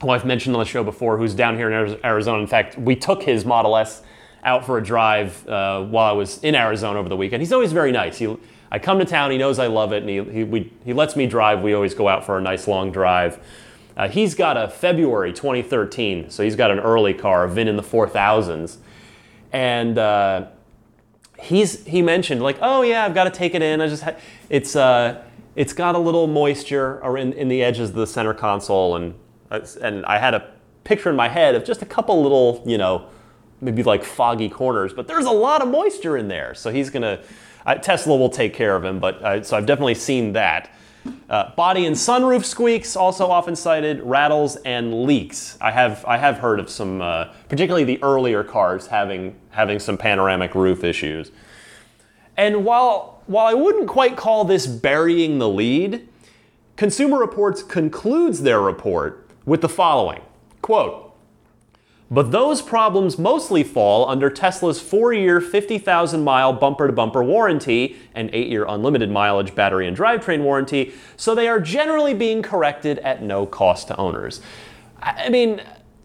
who 0.00 0.08
I've 0.08 0.24
mentioned 0.24 0.56
on 0.56 0.60
the 0.60 0.66
show 0.66 0.82
before, 0.82 1.18
who's 1.18 1.34
down 1.34 1.56
here 1.56 1.70
in 1.70 2.00
Arizona, 2.02 2.40
in 2.40 2.46
fact, 2.46 2.78
we 2.78 2.96
took 2.96 3.22
his 3.22 3.44
Model 3.44 3.76
S 3.76 4.00
out 4.42 4.64
for 4.64 4.78
a 4.78 4.82
drive 4.82 5.46
uh, 5.46 5.84
while 5.84 6.08
I 6.08 6.12
was 6.12 6.42
in 6.42 6.54
Arizona 6.54 6.98
over 6.98 7.10
the 7.10 7.16
weekend. 7.16 7.42
He's 7.42 7.52
always 7.52 7.72
very 7.72 7.92
nice. 7.92 8.16
He, 8.16 8.34
I 8.72 8.78
come 8.78 9.00
to 9.00 9.04
town, 9.04 9.32
he 9.32 9.36
knows 9.36 9.58
I 9.58 9.66
love 9.66 9.92
it, 9.92 10.02
and 10.02 10.08
he, 10.08 10.22
he, 10.24 10.44
we, 10.44 10.72
he 10.86 10.94
lets 10.94 11.14
me 11.14 11.26
drive. 11.26 11.60
We 11.60 11.74
always 11.74 11.92
go 11.92 12.08
out 12.08 12.24
for 12.24 12.38
a 12.38 12.40
nice 12.40 12.66
long 12.66 12.90
drive. 12.90 13.38
Uh, 13.98 14.08
he's 14.08 14.36
got 14.36 14.56
a 14.56 14.68
February 14.68 15.32
2013, 15.32 16.30
so 16.30 16.44
he's 16.44 16.54
got 16.54 16.70
an 16.70 16.78
early 16.78 17.12
car, 17.12 17.48
VIN 17.48 17.66
in 17.66 17.76
the 17.76 17.82
4000s. 17.82 18.76
And 19.52 19.98
uh, 19.98 20.46
he's 21.40 21.84
he 21.84 22.00
mentioned 22.00 22.40
like, 22.40 22.58
oh 22.62 22.82
yeah, 22.82 23.04
I've 23.04 23.14
got 23.14 23.24
to 23.24 23.30
take 23.30 23.56
it 23.56 23.62
in. 23.62 23.80
I 23.80 23.88
just 23.88 24.04
ha- 24.04 24.16
it's 24.48 24.76
uh, 24.76 25.22
it's 25.56 25.72
got 25.72 25.96
a 25.96 25.98
little 25.98 26.28
moisture 26.28 27.04
in, 27.16 27.32
in 27.32 27.48
the 27.48 27.62
edges 27.62 27.90
of 27.90 27.96
the 27.96 28.06
center 28.06 28.34
console, 28.34 28.94
and 28.94 29.14
uh, 29.50 29.60
and 29.82 30.06
I 30.06 30.18
had 30.18 30.34
a 30.34 30.48
picture 30.84 31.10
in 31.10 31.16
my 31.16 31.28
head 31.28 31.56
of 31.56 31.64
just 31.64 31.82
a 31.82 31.86
couple 31.86 32.22
little, 32.22 32.62
you 32.64 32.78
know, 32.78 33.08
maybe 33.60 33.82
like 33.82 34.04
foggy 34.04 34.48
corners, 34.48 34.92
but 34.92 35.08
there's 35.08 35.26
a 35.26 35.30
lot 35.30 35.60
of 35.60 35.68
moisture 35.68 36.16
in 36.16 36.28
there. 36.28 36.54
So 36.54 36.70
he's 36.70 36.88
gonna. 36.90 37.20
I, 37.66 37.74
Tesla 37.74 38.16
will 38.16 38.30
take 38.30 38.54
care 38.54 38.76
of 38.76 38.84
him, 38.84 39.00
but 39.00 39.22
uh, 39.22 39.42
so 39.42 39.56
I've 39.56 39.66
definitely 39.66 39.96
seen 39.96 40.34
that. 40.34 40.70
Uh, 41.28 41.54
body 41.54 41.86
and 41.86 41.94
sunroof 41.94 42.44
squeaks 42.44 42.96
also 42.96 43.30
often 43.30 43.54
cited, 43.54 44.00
rattles 44.02 44.56
and 44.56 45.04
leaks. 45.04 45.58
I 45.60 45.70
have 45.70 46.04
I 46.06 46.16
have 46.16 46.38
heard 46.38 46.60
of 46.60 46.70
some, 46.70 47.02
uh, 47.02 47.32
particularly 47.48 47.84
the 47.84 48.02
earlier 48.02 48.42
cars 48.44 48.86
having 48.86 49.36
having 49.50 49.78
some 49.78 49.98
panoramic 49.98 50.54
roof 50.54 50.84
issues. 50.84 51.30
And 52.36 52.64
while 52.64 53.22
while 53.26 53.46
I 53.46 53.54
wouldn't 53.54 53.88
quite 53.88 54.16
call 54.16 54.44
this 54.44 54.66
burying 54.66 55.38
the 55.38 55.48
lead, 55.48 56.08
Consumer 56.76 57.18
Reports 57.18 57.62
concludes 57.62 58.42
their 58.42 58.60
report 58.60 59.28
with 59.44 59.60
the 59.60 59.68
following 59.68 60.22
quote. 60.62 61.07
But 62.10 62.30
those 62.30 62.62
problems 62.62 63.18
mostly 63.18 63.62
fall 63.62 64.08
under 64.08 64.30
Tesla's 64.30 64.80
four 64.80 65.12
year, 65.12 65.40
50,000 65.40 66.24
mile 66.24 66.54
bumper 66.54 66.86
to 66.86 66.92
bumper 66.92 67.22
warranty 67.22 67.96
and 68.14 68.30
eight 68.32 68.48
year 68.48 68.64
unlimited 68.66 69.10
mileage 69.10 69.54
battery 69.54 69.86
and 69.86 69.96
drivetrain 69.96 70.42
warranty, 70.42 70.94
so 71.16 71.34
they 71.34 71.48
are 71.48 71.60
generally 71.60 72.14
being 72.14 72.40
corrected 72.42 72.98
at 73.00 73.22
no 73.22 73.44
cost 73.44 73.88
to 73.88 73.96
owners. 73.98 74.40
I 75.02 75.28
mean, 75.28 75.60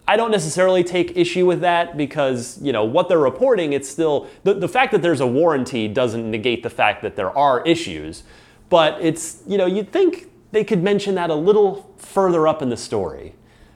I 0.06 0.18
don't 0.18 0.30
necessarily 0.30 0.84
take 0.84 1.16
issue 1.16 1.46
with 1.46 1.62
that 1.62 1.96
because, 1.96 2.60
you 2.60 2.72
know, 2.72 2.84
what 2.84 3.08
they're 3.08 3.18
reporting, 3.18 3.72
it's 3.72 3.88
still, 3.88 4.28
the, 4.42 4.52
the 4.52 4.68
fact 4.68 4.92
that 4.92 5.00
there's 5.00 5.20
a 5.20 5.26
warranty 5.26 5.88
doesn't 5.88 6.30
negate 6.30 6.62
the 6.62 6.70
fact 6.70 7.00
that 7.02 7.16
there 7.16 7.36
are 7.36 7.62
issues. 7.66 8.24
But 8.68 9.00
it's, 9.00 9.42
you 9.46 9.56
know, 9.56 9.64
you'd 9.64 9.90
think 9.90 10.30
they 10.52 10.64
could 10.64 10.82
mention 10.82 11.14
that 11.14 11.30
a 11.30 11.34
little 11.34 11.90
further 11.96 12.46
up 12.46 12.60
in 12.60 12.68
the 12.68 12.76
story 12.76 13.34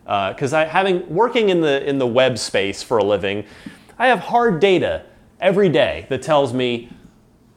because 0.08 0.54
uh, 0.54 0.60
I 0.60 0.64
having 0.64 1.06
working 1.14 1.50
in 1.50 1.60
the 1.60 1.86
in 1.86 1.98
the 1.98 2.06
web 2.06 2.38
space 2.38 2.82
for 2.82 2.96
a 2.96 3.04
living, 3.04 3.44
I 3.98 4.06
have 4.06 4.20
hard 4.20 4.58
data 4.58 5.04
every 5.38 5.68
day 5.68 6.06
that 6.08 6.22
tells 6.22 6.54
me 6.54 6.88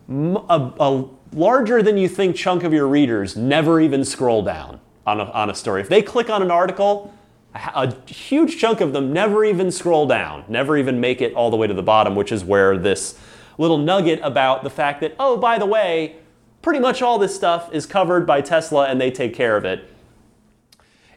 a, 0.10 0.72
a, 0.80 1.06
larger 1.32 1.82
than 1.82 1.98
you 1.98 2.10
think 2.10 2.36
chunk 2.36 2.64
of 2.64 2.74
your 2.74 2.88
readers 2.88 3.38
never 3.38 3.80
even 3.80 4.04
scroll 4.04 4.44
down 4.44 4.82
on 5.08 5.22
a, 5.22 5.24
on 5.32 5.50
a 5.50 5.56
story. 5.56 5.80
If 5.82 5.88
they 5.88 6.02
click 6.02 6.30
on 6.30 6.42
an 6.42 6.52
article, 6.52 7.14
a 7.56 7.96
huge 8.06 8.58
chunk 8.60 8.82
of 8.82 8.92
them 8.92 9.14
never 9.14 9.46
even 9.46 9.72
scroll 9.72 10.06
down, 10.06 10.44
never 10.50 10.78
even 10.78 11.00
make 11.00 11.22
it 11.22 11.34
all 11.34 11.50
the 11.50 11.58
way 11.58 11.68
to 11.68 11.74
the 11.74 11.82
bottom, 11.82 12.16
which 12.16 12.34
is 12.34 12.44
where 12.44 12.78
this 12.78 13.18
little 13.58 13.78
nugget 13.78 14.20
about 14.24 14.64
the 14.64 14.70
fact 14.70 15.00
that, 15.00 15.16
oh, 15.18 15.38
by 15.38 15.58
the 15.58 15.66
way, 15.66 16.18
pretty 16.62 16.80
much 16.80 17.02
all 17.02 17.18
this 17.18 17.34
stuff 17.34 17.74
is 17.74 17.86
covered 17.86 18.28
by 18.28 18.42
Tesla 18.42 18.88
and 18.88 19.00
they 19.00 19.10
take 19.10 19.34
care 19.34 19.56
of 19.56 19.64
it 19.64 19.91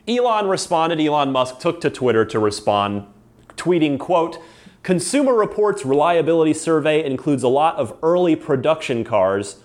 Elon 0.06 0.48
responded, 0.48 1.00
Elon 1.00 1.32
Musk 1.32 1.58
took 1.60 1.80
to 1.80 1.88
Twitter 1.88 2.24
to 2.26 2.38
respond, 2.38 3.06
tweeting, 3.56 3.98
quote, 3.98 4.38
Consumer 4.82 5.32
Reports 5.32 5.86
reliability 5.86 6.52
survey 6.52 7.02
includes 7.02 7.42
a 7.42 7.48
lot 7.48 7.76
of 7.76 7.96
early 8.02 8.36
production 8.36 9.02
cars 9.02 9.56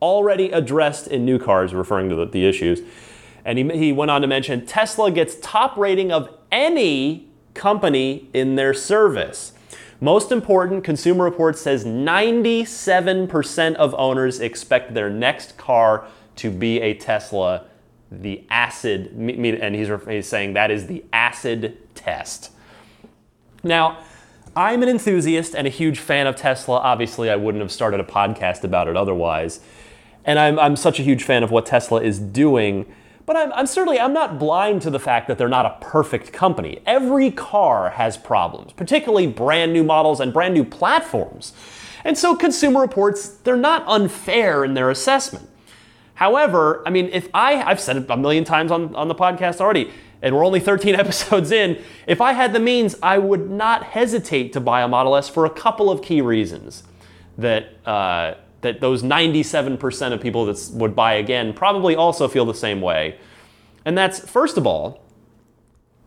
already 0.00 0.52
addressed 0.52 1.08
in 1.08 1.24
new 1.24 1.36
cars, 1.38 1.74
referring 1.74 2.08
to 2.10 2.14
the, 2.14 2.26
the 2.26 2.46
issues. 2.46 2.82
And 3.44 3.58
he, 3.58 3.68
he 3.76 3.92
went 3.92 4.12
on 4.12 4.20
to 4.20 4.28
mention 4.28 4.64
Tesla 4.66 5.10
gets 5.10 5.36
top 5.40 5.76
rating 5.76 6.12
of 6.12 6.28
any 6.52 7.28
company 7.54 8.28
in 8.32 8.54
their 8.54 8.72
service. 8.72 9.52
Most 10.00 10.30
important, 10.30 10.84
Consumer 10.84 11.24
Reports 11.24 11.60
says 11.60 11.84
97% 11.84 13.74
of 13.74 13.94
owners 13.94 14.38
expect 14.38 14.94
their 14.94 15.10
next 15.10 15.58
car 15.58 16.06
to 16.36 16.52
be 16.52 16.80
a 16.80 16.94
Tesla 16.94 17.64
the 18.10 18.44
acid, 18.50 19.12
and 19.12 19.74
he's, 19.74 19.88
he's 20.06 20.26
saying 20.26 20.54
that 20.54 20.70
is 20.70 20.86
the 20.86 21.04
acid 21.12 21.76
test. 21.94 22.52
Now, 23.62 23.98
I'm 24.56 24.82
an 24.82 24.88
enthusiast 24.88 25.54
and 25.54 25.66
a 25.66 25.70
huge 25.70 25.98
fan 25.98 26.26
of 26.26 26.36
Tesla. 26.36 26.78
Obviously, 26.78 27.30
I 27.30 27.36
wouldn't 27.36 27.62
have 27.62 27.70
started 27.70 28.00
a 28.00 28.04
podcast 28.04 28.64
about 28.64 28.88
it 28.88 28.96
otherwise. 28.96 29.60
And 30.24 30.38
I'm, 30.38 30.58
I'm 30.58 30.76
such 30.76 30.98
a 30.98 31.02
huge 31.02 31.22
fan 31.22 31.42
of 31.42 31.50
what 31.50 31.66
Tesla 31.66 32.02
is 32.02 32.18
doing. 32.18 32.86
But 33.24 33.36
I'm, 33.36 33.52
I'm, 33.52 33.66
certainly 33.66 34.00
I'm 34.00 34.12
not 34.12 34.38
blind 34.38 34.82
to 34.82 34.90
the 34.90 34.98
fact 34.98 35.28
that 35.28 35.38
they're 35.38 35.48
not 35.48 35.66
a 35.66 35.76
perfect 35.80 36.32
company. 36.32 36.80
Every 36.86 37.30
car 37.30 37.90
has 37.90 38.16
problems, 38.16 38.72
particularly 38.72 39.26
brand 39.26 39.72
new 39.72 39.84
models 39.84 40.18
and 40.18 40.32
brand 40.32 40.54
new 40.54 40.64
platforms. 40.64 41.52
And 42.04 42.16
so 42.16 42.34
Consumer 42.34 42.80
Reports, 42.80 43.28
they're 43.28 43.56
not 43.56 43.84
unfair 43.86 44.64
in 44.64 44.74
their 44.74 44.90
assessment. 44.90 45.47
However, 46.18 46.82
I 46.84 46.90
mean, 46.90 47.10
if 47.12 47.28
I, 47.32 47.62
I've 47.62 47.78
said 47.78 47.96
it 47.96 48.10
a 48.10 48.16
million 48.16 48.42
times 48.42 48.72
on, 48.72 48.92
on 48.96 49.06
the 49.06 49.14
podcast 49.14 49.60
already, 49.60 49.88
and 50.20 50.34
we're 50.34 50.44
only 50.44 50.58
13 50.70 50.96
episodes 50.96 51.52
in, 51.52 51.80
if 52.08 52.20
I 52.20 52.32
had 52.32 52.52
the 52.52 52.58
means, 52.58 52.96
I 53.00 53.18
would 53.18 53.48
not 53.48 53.84
hesitate 53.84 54.52
to 54.54 54.60
buy 54.60 54.82
a 54.82 54.88
Model 54.88 55.14
S 55.14 55.28
for 55.28 55.44
a 55.44 55.50
couple 55.50 55.92
of 55.92 56.02
key 56.02 56.20
reasons. 56.20 56.82
That, 57.36 57.68
uh, 57.86 58.34
that 58.62 58.80
those 58.80 59.04
97% 59.04 60.12
of 60.12 60.20
people 60.20 60.44
that 60.46 60.70
would 60.72 60.96
buy 60.96 61.14
again 61.14 61.52
probably 61.52 61.94
also 61.94 62.26
feel 62.26 62.44
the 62.44 62.52
same 62.52 62.80
way. 62.80 63.16
And 63.84 63.96
that's, 63.96 64.18
first 64.18 64.56
of 64.56 64.66
all, 64.66 65.04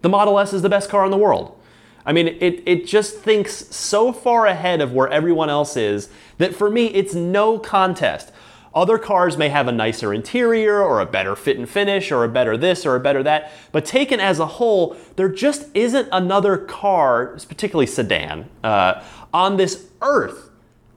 the 0.01 0.09
Model 0.09 0.37
S 0.39 0.51
is 0.51 0.61
the 0.61 0.67
best 0.67 0.89
car 0.89 1.05
in 1.05 1.11
the 1.11 1.17
world. 1.17 1.57
I 2.05 2.11
mean, 2.11 2.27
it, 2.27 2.61
it 2.65 2.85
just 2.85 3.19
thinks 3.19 3.73
so 3.73 4.11
far 4.11 4.45
ahead 4.45 4.81
of 4.81 4.91
where 4.91 5.07
everyone 5.07 5.49
else 5.49 5.77
is 5.77 6.09
that 6.37 6.53
for 6.53 6.69
me, 6.69 6.87
it's 6.87 7.13
no 7.13 7.57
contest. 7.57 8.33
Other 8.73 8.97
cars 8.97 9.37
may 9.37 9.49
have 9.49 9.67
a 9.67 9.71
nicer 9.71 10.13
interior 10.13 10.81
or 10.81 11.01
a 11.01 11.05
better 11.05 11.35
fit 11.35 11.57
and 11.57 11.67
finish 11.67 12.11
or 12.11 12.23
a 12.23 12.29
better 12.29 12.55
this 12.55 12.85
or 12.85 12.95
a 12.95 12.99
better 13.01 13.21
that, 13.23 13.51
but 13.73 13.83
taken 13.83 14.19
as 14.21 14.39
a 14.39 14.45
whole, 14.45 14.95
there 15.17 15.27
just 15.27 15.65
isn't 15.73 16.07
another 16.11 16.57
car, 16.57 17.37
particularly 17.49 17.85
sedan, 17.85 18.49
uh, 18.63 19.03
on 19.33 19.57
this 19.57 19.87
earth 20.01 20.49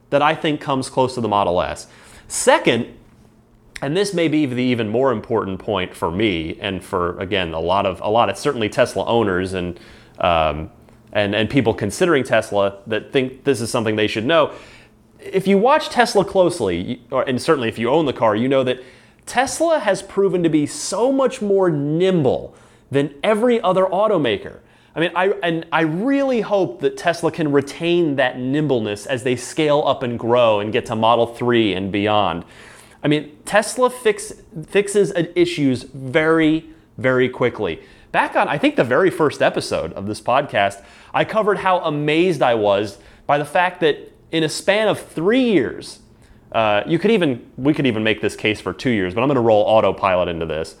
that 0.09 0.21
I 0.21 0.35
think 0.35 0.61
comes 0.61 0.89
close 0.89 1.15
to 1.15 1.21
the 1.21 1.27
Model 1.27 1.61
S. 1.61 1.87
Second, 2.29 2.87
and 3.81 3.95
this 3.95 4.13
may 4.13 4.29
be 4.29 4.45
the 4.45 4.63
even 4.63 4.87
more 4.87 5.11
important 5.11 5.59
point 5.59 5.93
for 5.93 6.09
me 6.09 6.57
and 6.61 6.83
for 6.83 7.19
again 7.19 7.53
a 7.53 7.59
lot 7.59 7.85
of 7.85 7.99
a 8.01 8.09
lot 8.09 8.29
of 8.29 8.37
certainly 8.37 8.69
Tesla 8.69 9.05
owners 9.05 9.53
and 9.53 9.77
um, 10.19 10.71
and 11.11 11.35
and 11.35 11.49
people 11.49 11.73
considering 11.73 12.23
Tesla 12.23 12.79
that 12.87 13.11
think 13.11 13.43
this 13.43 13.59
is 13.59 13.69
something 13.69 13.97
they 13.97 14.07
should 14.07 14.25
know 14.25 14.53
if 15.33 15.47
you 15.47 15.57
watch 15.57 15.89
Tesla 15.89 16.23
closely, 16.25 17.01
and 17.11 17.41
certainly 17.41 17.69
if 17.69 17.77
you 17.77 17.89
own 17.89 18.05
the 18.05 18.13
car, 18.13 18.35
you 18.35 18.47
know 18.47 18.63
that 18.63 18.81
Tesla 19.25 19.79
has 19.79 20.01
proven 20.01 20.43
to 20.43 20.49
be 20.49 20.65
so 20.65 21.11
much 21.11 21.41
more 21.41 21.69
nimble 21.69 22.55
than 22.91 23.13
every 23.23 23.59
other 23.61 23.85
automaker. 23.85 24.59
I 24.95 24.99
mean, 25.01 25.11
I, 25.15 25.29
and 25.43 25.65
I 25.71 25.81
really 25.81 26.41
hope 26.41 26.79
that 26.81 26.95
Tesla 26.95 27.31
can 27.31 27.51
retain 27.51 28.15
that 28.15 28.39
nimbleness 28.39 29.05
as 29.05 29.23
they 29.23 29.35
scale 29.35 29.83
up 29.85 30.03
and 30.03 30.17
grow 30.17 30.61
and 30.61 30.71
get 30.71 30.85
to 30.85 30.95
Model 30.95 31.27
3 31.27 31.73
and 31.73 31.91
beyond. 31.91 32.45
I 33.03 33.07
mean, 33.07 33.37
Tesla 33.45 33.89
fix, 33.89 34.33
fixes 34.67 35.11
issues 35.35 35.83
very, 35.83 36.69
very 36.97 37.27
quickly. 37.27 37.81
Back 38.13 38.37
on, 38.37 38.47
I 38.47 38.57
think, 38.57 38.77
the 38.77 38.85
very 38.85 39.09
first 39.09 39.41
episode 39.41 39.91
of 39.93 40.07
this 40.07 40.21
podcast, 40.21 40.81
I 41.13 41.25
covered 41.25 41.57
how 41.57 41.79
amazed 41.79 42.41
I 42.41 42.55
was 42.55 42.97
by 43.27 43.37
the 43.37 43.45
fact 43.45 43.81
that 43.81 44.11
in 44.31 44.43
a 44.43 44.49
span 44.49 44.87
of 44.87 44.99
three 44.99 45.43
years, 45.43 45.99
uh, 46.51 46.83
you 46.85 46.99
could 46.99 47.11
even 47.11 47.45
we 47.57 47.73
could 47.73 47.85
even 47.85 48.03
make 48.03 48.21
this 48.21 48.35
case 48.35 48.61
for 48.61 48.73
two 48.73 48.89
years, 48.89 49.13
but 49.13 49.21
I'm 49.21 49.27
going 49.27 49.35
to 49.35 49.41
roll 49.41 49.63
autopilot 49.63 50.27
into 50.27 50.45
this. 50.45 50.75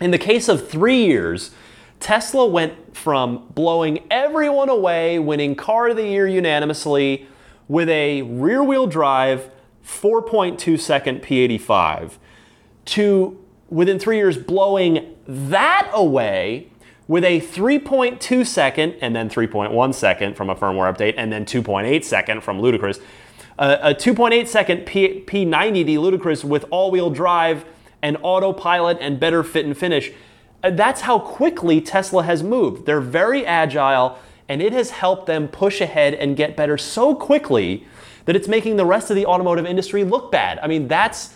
In 0.00 0.10
the 0.10 0.18
case 0.18 0.48
of 0.48 0.68
three 0.68 1.04
years, 1.04 1.52
Tesla 2.00 2.46
went 2.46 2.96
from 2.96 3.48
blowing 3.54 4.04
everyone 4.10 4.68
away, 4.68 5.18
winning 5.18 5.54
Car 5.54 5.88
of 5.88 5.96
the 5.96 6.06
Year 6.06 6.28
unanimously 6.28 7.26
with 7.68 7.88
a 7.88 8.22
rear-wheel 8.22 8.86
drive 8.86 9.50
4.2 9.84 10.78
second 10.78 11.22
P85, 11.22 12.12
to 12.84 13.42
within 13.68 13.98
three 13.98 14.16
years 14.16 14.36
blowing 14.36 15.16
that 15.26 15.90
away 15.92 16.70
with 17.08 17.24
a 17.24 17.40
3.2 17.40 18.46
second 18.46 18.96
and 19.00 19.14
then 19.14 19.28
3.1 19.28 19.94
second 19.94 20.36
from 20.36 20.50
a 20.50 20.56
firmware 20.56 20.92
update 20.92 21.14
and 21.16 21.32
then 21.32 21.44
2.8 21.44 22.02
second 22.04 22.42
from 22.42 22.60
Ludicrous. 22.60 22.98
Uh, 23.58 23.78
a 23.80 23.94
2.8 23.94 24.46
second 24.46 24.86
P- 24.86 25.20
P90D 25.20 25.98
Ludicrous 25.98 26.44
with 26.44 26.64
all-wheel 26.70 27.10
drive 27.10 27.64
and 28.02 28.16
autopilot 28.22 28.98
and 29.00 29.18
better 29.18 29.42
fit 29.42 29.64
and 29.64 29.76
finish. 29.76 30.12
Uh, 30.62 30.70
that's 30.70 31.02
how 31.02 31.18
quickly 31.18 31.80
Tesla 31.80 32.22
has 32.24 32.42
moved. 32.42 32.86
They're 32.86 33.00
very 33.00 33.46
agile 33.46 34.18
and 34.48 34.60
it 34.60 34.72
has 34.72 34.90
helped 34.90 35.26
them 35.26 35.48
push 35.48 35.80
ahead 35.80 36.14
and 36.14 36.36
get 36.36 36.56
better 36.56 36.76
so 36.76 37.14
quickly 37.14 37.86
that 38.26 38.36
it's 38.36 38.48
making 38.48 38.76
the 38.76 38.84
rest 38.84 39.10
of 39.10 39.16
the 39.16 39.26
automotive 39.26 39.66
industry 39.66 40.04
look 40.04 40.30
bad. 40.30 40.58
I 40.60 40.66
mean, 40.66 40.88
that's 40.88 41.34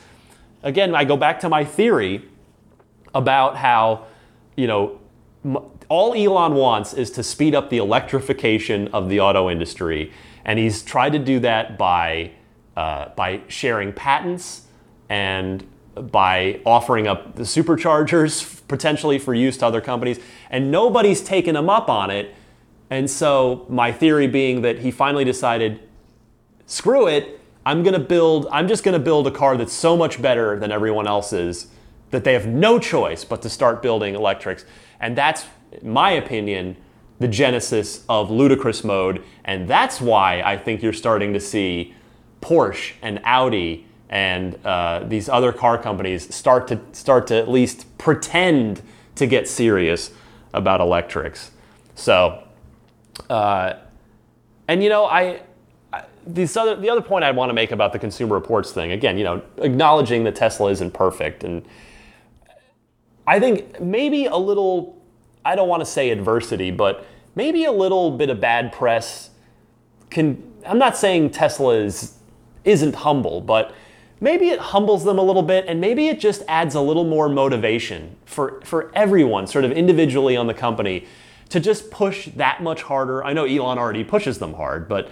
again, 0.62 0.94
I 0.94 1.04
go 1.04 1.16
back 1.16 1.40
to 1.40 1.48
my 1.48 1.64
theory 1.64 2.28
about 3.14 3.56
how, 3.56 4.06
you 4.56 4.66
know, 4.66 5.00
all 5.88 6.14
Elon 6.14 6.54
wants 6.54 6.92
is 6.92 7.10
to 7.12 7.22
speed 7.22 7.54
up 7.54 7.70
the 7.70 7.78
electrification 7.78 8.88
of 8.88 9.08
the 9.08 9.20
auto 9.20 9.50
industry, 9.50 10.12
and 10.44 10.58
he's 10.58 10.82
tried 10.82 11.12
to 11.12 11.18
do 11.18 11.40
that 11.40 11.78
by 11.78 12.32
uh, 12.76 13.10
by 13.16 13.40
sharing 13.48 13.92
patents 13.92 14.66
and 15.08 15.66
by 15.94 16.60
offering 16.64 17.06
up 17.06 17.34
the 17.34 17.42
superchargers 17.42 18.60
potentially 18.68 19.18
for 19.18 19.34
use 19.34 19.56
to 19.58 19.66
other 19.66 19.80
companies, 19.80 20.20
and 20.50 20.70
nobody's 20.70 21.20
taken 21.20 21.56
him 21.56 21.68
up 21.68 21.88
on 21.88 22.10
it. 22.10 22.34
And 22.90 23.08
so 23.08 23.66
my 23.68 23.92
theory 23.92 24.26
being 24.26 24.62
that 24.62 24.80
he 24.80 24.90
finally 24.90 25.24
decided, 25.24 25.80
screw 26.66 27.06
it, 27.06 27.40
I'm 27.64 27.84
to 27.84 27.98
build, 27.98 28.48
I'm 28.50 28.66
just 28.66 28.82
going 28.82 28.94
to 28.94 29.04
build 29.04 29.26
a 29.26 29.30
car 29.30 29.56
that's 29.56 29.72
so 29.72 29.96
much 29.96 30.20
better 30.20 30.58
than 30.58 30.72
everyone 30.72 31.06
else's 31.06 31.68
that 32.10 32.24
they 32.24 32.32
have 32.32 32.46
no 32.46 32.78
choice 32.78 33.24
but 33.24 33.42
to 33.42 33.50
start 33.50 33.82
building 33.82 34.14
electrics. 34.14 34.64
And 35.00 35.16
that's, 35.16 35.46
my 35.82 36.12
opinion, 36.12 36.76
the 37.18 37.28
genesis 37.28 38.04
of 38.08 38.30
ludicrous 38.30 38.84
mode. 38.84 39.22
And 39.44 39.68
that's 39.68 40.00
why 40.00 40.42
I 40.42 40.56
think 40.56 40.82
you're 40.82 40.92
starting 40.92 41.32
to 41.34 41.40
see 41.40 41.94
Porsche 42.40 42.92
and 43.02 43.20
Audi 43.24 43.86
and 44.08 44.58
uh, 44.66 45.04
these 45.06 45.28
other 45.28 45.52
car 45.52 45.78
companies 45.78 46.34
start 46.34 46.66
to 46.68 46.80
start 46.92 47.28
to 47.28 47.36
at 47.36 47.48
least 47.48 47.86
pretend 47.96 48.82
to 49.14 49.26
get 49.26 49.48
serious 49.48 50.10
about 50.52 50.80
electrics. 50.80 51.52
So, 51.94 52.42
uh, 53.28 53.74
and 54.66 54.82
you 54.82 54.88
know, 54.88 55.04
I, 55.04 55.42
I 55.92 56.04
other 56.26 56.76
the 56.76 56.90
other 56.90 57.02
point 57.02 57.24
I 57.24 57.30
want 57.30 57.50
to 57.50 57.54
make 57.54 57.70
about 57.70 57.92
the 57.92 57.98
Consumer 58.00 58.34
Reports 58.34 58.72
thing 58.72 58.90
again, 58.90 59.16
you 59.16 59.24
know, 59.24 59.42
acknowledging 59.58 60.24
that 60.24 60.34
Tesla 60.34 60.70
isn't 60.70 60.92
perfect, 60.92 61.44
and 61.44 61.64
I 63.26 63.40
think 63.40 63.80
maybe 63.80 64.26
a 64.26 64.36
little. 64.36 64.96
I 65.44 65.56
don't 65.56 65.68
want 65.68 65.80
to 65.80 65.86
say 65.86 66.10
adversity, 66.10 66.70
but 66.70 67.06
maybe 67.34 67.64
a 67.64 67.72
little 67.72 68.10
bit 68.10 68.30
of 68.30 68.40
bad 68.40 68.72
press 68.72 69.30
can. 70.10 70.42
I'm 70.66 70.78
not 70.78 70.96
saying 70.96 71.30
Tesla 71.30 71.74
is 71.74 72.18
isn't 72.64 72.94
humble, 72.94 73.40
but 73.40 73.74
maybe 74.20 74.48
it 74.48 74.58
humbles 74.58 75.04
them 75.04 75.18
a 75.18 75.22
little 75.22 75.42
bit 75.42 75.64
and 75.66 75.80
maybe 75.80 76.08
it 76.08 76.20
just 76.20 76.42
adds 76.46 76.74
a 76.74 76.80
little 76.80 77.04
more 77.04 77.28
motivation 77.28 78.16
for, 78.24 78.60
for 78.64 78.90
everyone, 78.94 79.46
sort 79.46 79.64
of 79.64 79.72
individually 79.72 80.36
on 80.36 80.46
the 80.46 80.54
company, 80.54 81.06
to 81.48 81.58
just 81.58 81.90
push 81.90 82.28
that 82.36 82.62
much 82.62 82.82
harder. 82.82 83.24
I 83.24 83.32
know 83.32 83.44
Elon 83.44 83.78
already 83.78 84.04
pushes 84.04 84.38
them 84.38 84.54
hard, 84.54 84.88
but 84.88 85.10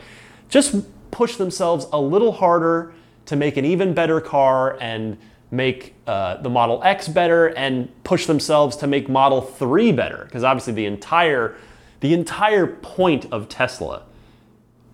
just 0.48 0.76
push 1.10 1.36
themselves 1.36 1.86
a 1.92 2.00
little 2.00 2.32
harder 2.32 2.92
to 3.26 3.36
make 3.36 3.56
an 3.56 3.64
even 3.64 3.92
better 3.92 4.20
car 4.20 4.78
and 4.80 5.18
make 5.50 5.94
uh, 6.06 6.36
the 6.42 6.50
Model 6.50 6.82
X 6.82 7.08
better 7.08 7.46
and 7.48 7.88
push 8.04 8.26
themselves 8.26 8.76
to 8.76 8.86
make 8.86 9.08
Model 9.08 9.40
3 9.40 9.92
better. 9.92 10.24
Because 10.24 10.44
obviously 10.44 10.74
the 10.74 10.86
entire 10.86 11.56
the 12.00 12.14
entire 12.14 12.66
point 12.66 13.26
of 13.32 13.48
Tesla 13.48 14.02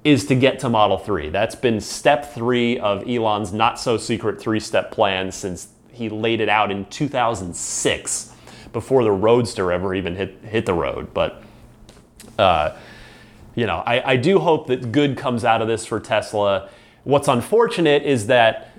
is 0.05 0.27
to 0.27 0.35
get 0.35 0.59
to 0.61 0.69
Model 0.69 0.99
3. 0.99 1.31
That's 1.31 1.55
been 1.55 1.81
step 1.81 2.33
three 2.35 2.79
of 2.79 3.09
Elon's 3.09 3.53
not 3.53 3.81
so 3.81 3.97
secret 3.97 4.41
three 4.41 4.61
step 4.61 4.91
plan 4.91 5.33
since 5.33 5.69
he 5.91 6.09
laid 6.09 6.41
it 6.41 6.49
out 6.49 6.71
in 6.71 6.85
2006 6.87 8.33
before 8.73 9.05
the 9.05 9.11
Roadster 9.11 9.73
ever 9.73 9.95
even 9.95 10.17
hit, 10.17 10.39
hit 10.45 10.67
the 10.67 10.75
road. 10.75 11.15
But, 11.15 11.43
uh, 12.39 12.77
you 13.55 13.67
know, 13.67 13.83
I, 13.87 14.13
I 14.13 14.17
do 14.17 14.39
hope 14.39 14.67
that 14.67 14.93
good 14.93 15.17
comes 15.17 15.45
out 15.45 15.63
of 15.63 15.69
this 15.69 15.87
for 15.87 16.01
Tesla. 16.01 16.69
What's 17.05 17.29
unfortunate 17.29 18.03
is 18.03 18.27
that 18.27 18.74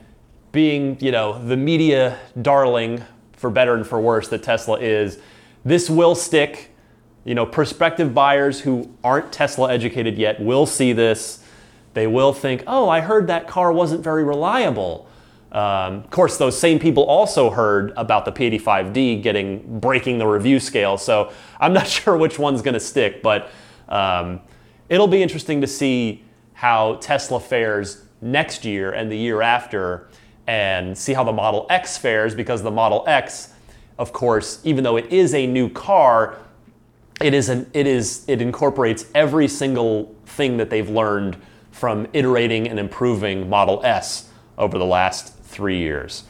being, 0.55 0.97
you 0.99 1.11
know, 1.11 1.45
the 1.45 1.55
media 1.55 2.17
darling, 2.41 3.03
for 3.33 3.51
better 3.51 3.75
and 3.75 3.85
for 3.85 4.01
worse, 4.01 4.29
that 4.29 4.41
Tesla 4.41 4.79
is, 4.79 5.19
this 5.63 5.89
will 5.89 6.15
stick 6.15 6.71
you 7.25 7.33
know, 7.33 7.45
prospective 7.45 8.13
buyers 8.13 8.61
who 8.61 8.89
aren't 9.03 9.33
Tesla 9.33 9.73
educated 9.73 10.17
yet 10.17 10.39
will 10.39 10.65
see 10.65 10.93
this. 10.93 11.43
They 11.95 12.07
will 12.07 12.33
think, 12.33 12.63
oh, 12.67 12.87
I 12.87 13.01
heard 13.01 13.27
that 13.27 13.47
car 13.47 13.73
wasn't 13.73 14.03
very 14.03 14.23
reliable. 14.23 15.09
Um, 15.51 15.95
of 15.95 16.09
course, 16.11 16.37
those 16.37 16.57
same 16.57 16.77
people 16.77 17.03
also 17.03 17.49
heard 17.49 17.93
about 17.97 18.25
the 18.25 18.31
P85D 18.31 19.23
getting 19.23 19.79
breaking 19.79 20.19
the 20.19 20.27
review 20.27 20.59
scale. 20.59 20.97
So 20.97 21.31
I'm 21.59 21.73
not 21.73 21.87
sure 22.03 22.15
which 22.15 22.37
one's 22.37 22.61
going 22.61 22.75
to 22.75 22.79
stick, 22.79 23.23
but 23.23 23.49
um, 23.89 24.41
it'll 24.87 25.07
be 25.07 25.23
interesting 25.23 25.61
to 25.61 25.67
see 25.67 26.23
how 26.53 26.95
Tesla 26.95 27.39
fares 27.39 28.03
next 28.21 28.65
year 28.65 28.91
and 28.91 29.11
the 29.11 29.17
year 29.17 29.41
after, 29.41 30.09
and 30.47 30.97
see 30.97 31.13
how 31.13 31.23
the 31.23 31.33
Model 31.33 31.65
X 31.69 31.97
fares 31.97 32.35
because 32.35 32.61
the 32.61 32.71
Model 32.71 33.03
X, 33.07 33.53
of 33.97 34.13
course, 34.13 34.59
even 34.63 34.83
though 34.83 34.97
it 34.97 35.11
is 35.11 35.33
a 35.33 35.47
new 35.47 35.69
car, 35.69 36.37
it 37.21 37.33
is 37.33 37.49
an 37.49 37.69
it 37.73 37.87
is 37.87 38.25
it 38.27 38.41
incorporates 38.41 39.05
every 39.15 39.47
single 39.47 40.13
thing 40.25 40.57
that 40.57 40.69
they've 40.69 40.89
learned 40.89 41.37
from 41.71 42.07
iterating 42.13 42.67
and 42.67 42.79
improving 42.79 43.49
Model 43.49 43.81
S 43.83 44.29
over 44.57 44.77
the 44.77 44.85
last 44.85 45.37
three 45.39 45.79
years. 45.79 46.23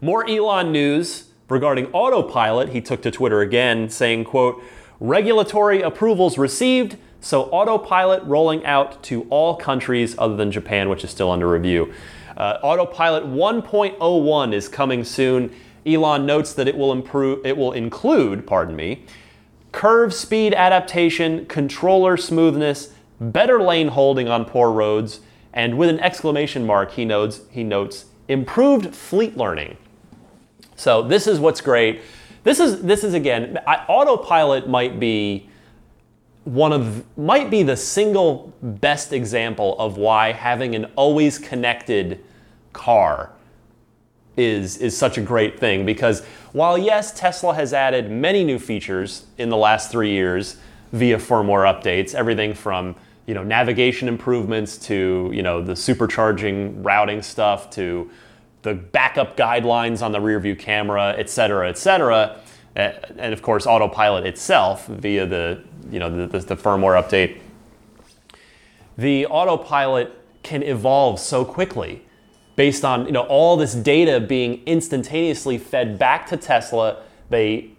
More 0.00 0.28
Elon 0.28 0.72
news 0.72 1.28
regarding 1.48 1.86
autopilot. 1.92 2.70
He 2.70 2.80
took 2.80 3.02
to 3.02 3.10
Twitter 3.10 3.40
again, 3.40 3.88
saying, 3.88 4.24
"quote 4.24 4.62
Regulatory 5.00 5.82
approvals 5.82 6.38
received." 6.38 6.96
So, 7.20 7.44
autopilot 7.44 8.24
rolling 8.24 8.64
out 8.64 9.00
to 9.04 9.26
all 9.30 9.54
countries 9.54 10.16
other 10.18 10.34
than 10.34 10.50
Japan, 10.50 10.88
which 10.88 11.04
is 11.04 11.10
still 11.10 11.30
under 11.30 11.48
review. 11.48 11.92
Uh, 12.36 12.58
autopilot 12.62 13.24
1.01 13.24 14.52
is 14.52 14.68
coming 14.68 15.04
soon. 15.04 15.54
Elon 15.84 16.26
notes 16.26 16.52
that 16.54 16.68
it 16.68 16.76
will 16.76 16.92
improve. 16.92 17.44
It 17.44 17.56
will 17.56 17.72
include, 17.72 18.46
pardon 18.46 18.76
me, 18.76 19.04
curve 19.72 20.14
speed 20.14 20.54
adaptation, 20.54 21.46
controller 21.46 22.16
smoothness, 22.16 22.92
better 23.20 23.60
lane 23.60 23.88
holding 23.88 24.28
on 24.28 24.44
poor 24.44 24.70
roads, 24.70 25.20
and 25.52 25.76
with 25.76 25.88
an 25.90 26.00
exclamation 26.00 26.64
mark, 26.66 26.92
he 26.92 27.04
notes, 27.04 27.42
he 27.50 27.62
notes 27.62 28.06
improved 28.28 28.94
fleet 28.94 29.36
learning. 29.36 29.76
So 30.76 31.02
this 31.02 31.26
is 31.26 31.38
what's 31.38 31.60
great. 31.60 32.00
This 32.44 32.58
is 32.58 32.82
this 32.82 33.04
is 33.04 33.14
again, 33.14 33.58
autopilot 33.88 34.68
might 34.68 34.98
be 34.98 35.48
one 36.44 36.72
of 36.72 37.04
might 37.16 37.50
be 37.50 37.62
the 37.62 37.76
single 37.76 38.52
best 38.62 39.12
example 39.12 39.78
of 39.78 39.96
why 39.96 40.32
having 40.32 40.74
an 40.74 40.86
always 40.96 41.38
connected 41.38 42.24
car 42.72 43.30
is 44.36 44.76
is 44.78 44.96
such 44.96 45.18
a 45.18 45.20
great 45.20 45.58
thing. 45.58 45.86
Because 45.86 46.24
while 46.52 46.76
yes, 46.76 47.12
Tesla 47.18 47.54
has 47.54 47.72
added 47.72 48.10
many 48.10 48.44
new 48.44 48.58
features 48.58 49.26
in 49.38 49.48
the 49.48 49.56
last 49.56 49.90
three 49.90 50.10
years 50.10 50.56
via 50.92 51.16
firmware 51.18 51.64
updates, 51.64 52.14
everything 52.14 52.54
from 52.54 52.96
you 53.26 53.34
know 53.34 53.44
navigation 53.44 54.08
improvements 54.08 54.76
to 54.76 55.30
you 55.32 55.42
know 55.42 55.62
the 55.62 55.74
supercharging 55.74 56.84
routing 56.84 57.22
stuff 57.22 57.70
to 57.70 58.10
the 58.62 58.74
backup 58.74 59.36
guidelines 59.36 60.02
on 60.02 60.12
the 60.12 60.20
rear 60.20 60.38
view 60.38 60.54
camera, 60.54 61.14
et 61.18 61.28
cetera, 61.28 61.68
et 61.68 61.76
cetera, 61.76 62.38
and 62.74 63.32
of 63.32 63.42
course 63.42 63.66
autopilot 63.66 64.26
itself 64.26 64.86
via 64.86 65.26
the 65.26 65.62
you 65.90 65.98
know 65.98 66.10
the, 66.14 66.26
the, 66.26 66.38
the 66.46 66.56
firmware 66.56 67.00
update. 67.00 67.38
The 68.96 69.26
autopilot 69.26 70.18
can 70.42 70.62
evolve 70.62 71.18
so 71.18 71.44
quickly 71.44 72.02
based 72.56 72.84
on 72.84 73.06
you 73.06 73.12
know 73.12 73.22
all 73.22 73.56
this 73.56 73.74
data 73.74 74.20
being 74.20 74.62
instantaneously 74.66 75.58
fed 75.58 75.98
back 75.98 76.26
to 76.28 76.36
Tesla. 76.36 77.02
They 77.30 77.70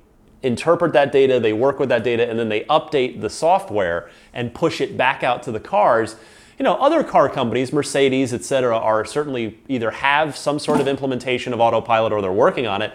interpret 0.41 0.91
that 0.93 1.11
data, 1.11 1.39
they 1.39 1.53
work 1.53 1.79
with 1.79 1.89
that 1.89 2.03
data, 2.03 2.29
and 2.29 2.37
then 2.37 2.49
they 2.49 2.61
update 2.65 3.21
the 3.21 3.29
software 3.29 4.09
and 4.33 4.53
push 4.53 4.81
it 4.81 4.97
back 4.97 5.23
out 5.23 5.41
to 5.43 5.51
the 5.51 5.59
cars. 5.59 6.17
You 6.59 6.63
know, 6.63 6.75
other 6.75 7.03
car 7.03 7.29
companies, 7.29 7.73
Mercedes, 7.73 8.33
et 8.33 8.43
cetera, 8.43 8.77
are 8.77 9.05
certainly 9.05 9.57
either 9.67 9.89
have 9.89 10.35
some 10.35 10.59
sort 10.59 10.81
of 10.81 10.87
implementation 10.87 11.53
of 11.53 11.59
autopilot 11.59 12.11
or 12.11 12.21
they're 12.21 12.31
working 12.31 12.67
on 12.67 12.81
it. 12.81 12.93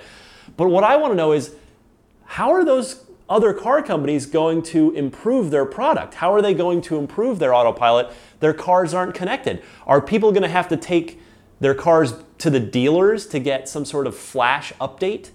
But 0.56 0.68
what 0.68 0.84
I 0.84 0.96
want 0.96 1.12
to 1.12 1.16
know 1.16 1.32
is 1.32 1.54
how 2.28 2.52
are 2.52 2.64
those 2.64 3.04
other 3.28 3.52
car 3.52 3.82
companies 3.82 4.24
going 4.24 4.62
to 4.62 4.92
improve 4.92 5.50
their 5.50 5.66
product? 5.66 6.14
How 6.14 6.32
are 6.32 6.40
they 6.40 6.54
going 6.54 6.80
to 6.82 6.96
improve 6.96 7.38
their 7.38 7.52
autopilot? 7.52 8.10
Their 8.40 8.54
cars 8.54 8.94
aren't 8.94 9.14
connected. 9.14 9.62
Are 9.86 10.00
people 10.00 10.32
going 10.32 10.42
to 10.42 10.48
have 10.48 10.68
to 10.68 10.76
take 10.76 11.20
their 11.60 11.74
cars 11.74 12.14
to 12.38 12.50
the 12.50 12.60
dealers 12.60 13.26
to 13.26 13.38
get 13.38 13.68
some 13.68 13.84
sort 13.84 14.06
of 14.06 14.16
flash 14.16 14.72
update. 14.80 15.30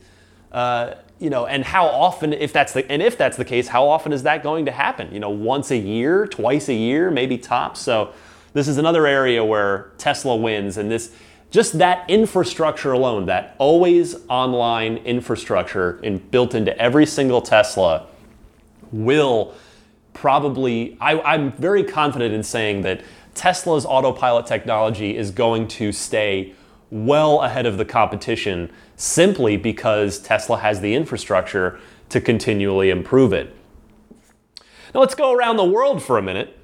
Uh, 0.51 0.95
you 1.19 1.29
know, 1.29 1.45
and 1.45 1.63
how 1.63 1.85
often, 1.85 2.33
if 2.33 2.51
that's 2.51 2.73
the, 2.73 2.89
and 2.91 3.01
if 3.01 3.17
that's 3.17 3.37
the 3.37 3.45
case, 3.45 3.67
how 3.67 3.87
often 3.87 4.11
is 4.11 4.23
that 4.23 4.43
going 4.43 4.65
to 4.65 4.71
happen? 4.71 5.13
You 5.13 5.19
know, 5.19 5.29
once 5.29 5.71
a 5.71 5.77
year, 5.77 6.27
twice 6.27 6.69
a 6.69 6.73
year, 6.73 7.11
maybe 7.11 7.37
tops. 7.37 7.79
So, 7.81 8.13
this 8.53 8.67
is 8.67 8.77
another 8.77 9.07
area 9.07 9.43
where 9.43 9.91
Tesla 9.97 10.35
wins, 10.35 10.77
and 10.77 10.91
this, 10.91 11.15
just 11.53 11.77
that 11.77 12.09
infrastructure 12.09 12.93
alone, 12.93 13.27
that 13.27 13.55
always 13.59 14.15
online 14.27 14.97
infrastructure 14.97 15.99
in, 16.01 16.17
built 16.17 16.55
into 16.55 16.75
every 16.79 17.05
single 17.05 17.43
Tesla, 17.43 18.07
will 18.91 19.53
probably. 20.13 20.97
I, 20.99 21.21
I'm 21.21 21.51
very 21.51 21.83
confident 21.83 22.33
in 22.33 22.41
saying 22.41 22.81
that 22.81 23.01
Tesla's 23.35 23.85
autopilot 23.85 24.47
technology 24.47 25.15
is 25.15 25.29
going 25.29 25.67
to 25.67 25.91
stay 25.91 26.55
well 26.89 27.43
ahead 27.43 27.67
of 27.67 27.77
the 27.77 27.85
competition 27.85 28.71
simply 28.95 29.55
because 29.55 30.17
Tesla 30.17 30.57
has 30.57 30.81
the 30.81 30.95
infrastructure 30.95 31.79
to 32.09 32.19
continually 32.19 32.89
improve 32.89 33.31
it. 33.31 33.55
Now 34.95 35.01
let's 35.01 35.13
go 35.13 35.31
around 35.31 35.57
the 35.57 35.65
world 35.65 36.01
for 36.01 36.17
a 36.17 36.21
minute. 36.23 36.57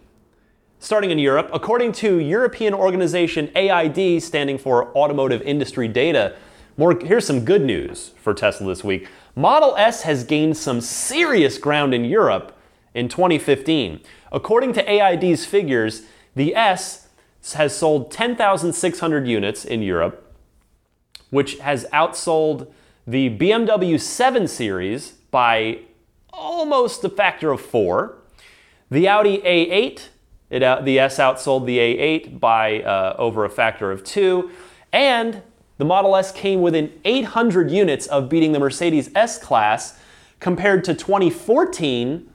Starting 0.82 1.12
in 1.12 1.20
Europe, 1.20 1.50
according 1.52 1.92
to 1.92 2.20
European 2.20 2.74
organization 2.74 3.52
AID, 3.54 4.24
standing 4.24 4.58
for 4.58 4.96
Automotive 4.96 5.42
Industry 5.42 5.89
Data, 5.89 6.38
more, 6.78 6.98
here's 6.98 7.28
some 7.28 7.44
good 7.44 7.62
news 7.62 8.13
for 8.15 8.34
Tesla 8.34 8.68
this 8.68 8.82
week. 8.82 9.10
Model 9.36 9.76
S 9.76 10.04
has 10.04 10.24
gained 10.24 10.56
some 10.56 10.80
serious 10.80 11.58
ground 11.58 11.94
in 11.94 12.06
Europe 12.06 12.58
in 12.94 13.10
2015. 13.10 14.00
According 14.32 14.72
to 14.72 14.89
AID's 14.89 15.46
figures, 15.46 16.04
the 16.34 16.56
S 16.56 17.10
has 17.56 17.76
sold 17.76 18.10
10,600 18.10 19.28
units 19.28 19.65
in 19.65 19.82
Europe, 19.82 20.34
which 21.30 21.58
has 21.60 21.86
outsold 21.92 22.72
the 23.06 23.30
BMW 23.38 24.00
7 24.00 24.48
Series 24.48 25.12
by 25.30 25.80
almost 26.32 27.04
a 27.04 27.10
factor 27.10 27.52
of 27.52 27.60
four. 27.60 28.20
The 28.89 29.10
Audi 29.10 29.39
A8, 29.39 30.08
it, 30.50 30.64
uh, 30.64 30.82
the 30.82 31.00
S 31.00 31.18
outsold 31.18 31.66
the 31.66 31.78
A8 31.78 32.40
by 32.40 32.82
uh, 32.82 33.16
over 33.18 33.46
a 33.46 33.50
factor 33.50 33.92
of 33.92 34.04
two. 34.04 34.52
And 34.92 35.42
the 35.78 35.86
Model 35.86 36.16
S 36.16 36.32
came 36.32 36.62
within 36.62 36.92
800 37.06 37.72
units 37.72 38.08
of 38.08 38.30
beating 38.30 38.52
the 38.52 38.60
Mercedes 38.60 39.10
S 39.16 39.38
Class 39.38 39.98
compared 40.40 40.84
to 40.86 40.94
2014 40.94 42.30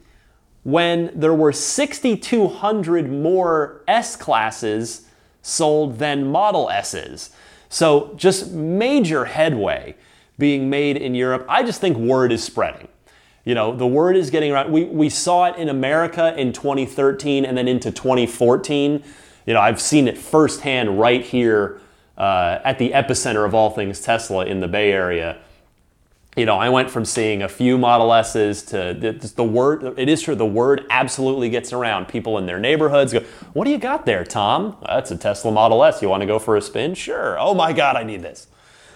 when 0.63 1.11
there 1.13 1.33
were 1.33 1.51
6,200 1.51 3.11
more 3.11 3.83
S 3.87 4.15
classes 4.15 5.07
sold 5.41 5.99
than 5.99 6.31
Model 6.31 6.69
S's. 6.71 7.29
So, 7.69 8.13
just 8.15 8.51
major 8.51 9.25
headway 9.25 9.95
being 10.37 10.69
made 10.69 10.97
in 10.97 11.13
Europe. 11.13 11.45
I 11.47 11.63
just 11.63 11.81
think 11.81 11.97
word 11.97 12.31
is 12.31 12.43
spreading. 12.43 12.87
You 13.45 13.55
know, 13.55 13.75
the 13.75 13.87
word 13.87 14.17
is 14.17 14.29
getting 14.29 14.51
around. 14.51 14.71
We, 14.71 14.83
we 14.85 15.09
saw 15.09 15.45
it 15.45 15.55
in 15.55 15.69
America 15.69 16.37
in 16.37 16.51
2013 16.51 17.45
and 17.45 17.57
then 17.57 17.67
into 17.67 17.91
2014. 17.91 19.03
You 19.45 19.53
know, 19.53 19.61
I've 19.61 19.79
seen 19.79 20.07
it 20.07 20.17
firsthand 20.17 20.99
right 20.99 21.23
here 21.23 21.79
uh, 22.17 22.59
at 22.63 22.79
the 22.79 22.91
epicenter 22.91 23.45
of 23.45 23.53
all 23.53 23.69
things 23.69 24.01
Tesla 24.01 24.45
in 24.45 24.59
the 24.59 24.67
Bay 24.67 24.91
Area 24.91 25.37
you 26.35 26.45
know, 26.45 26.57
I 26.57 26.69
went 26.69 26.91
from 26.91 27.05
seeing 27.05 27.41
a 27.41 27.47
few 27.47 27.77
Model 27.77 28.13
S's 28.13 28.61
to 28.63 28.93
the, 28.93 29.11
the, 29.35 29.43
word. 29.43 29.97
It 29.97 30.09
is 30.09 30.21
true. 30.21 30.35
The 30.35 30.45
word 30.45 30.85
absolutely 30.89 31.49
gets 31.49 31.71
around. 31.71 32.07
People 32.07 32.37
in 32.37 32.45
their 32.45 32.59
neighborhoods 32.59 33.13
go, 33.13 33.21
"What 33.53 33.63
do 33.63 33.71
you 33.71 33.77
got 33.77 34.05
there, 34.05 34.25
Tom? 34.25 34.75
That's 34.85 35.11
a 35.11 35.17
Tesla 35.17 35.51
Model 35.51 35.83
S. 35.83 36.01
You 36.01 36.09
want 36.09 36.21
to 36.21 36.27
go 36.27 36.37
for 36.37 36.57
a 36.57 36.61
spin? 36.61 36.93
Sure. 36.93 37.39
Oh 37.39 37.53
my 37.53 37.71
God, 37.71 37.95
I 37.95 38.03
need 38.03 38.21
this." 38.21 38.47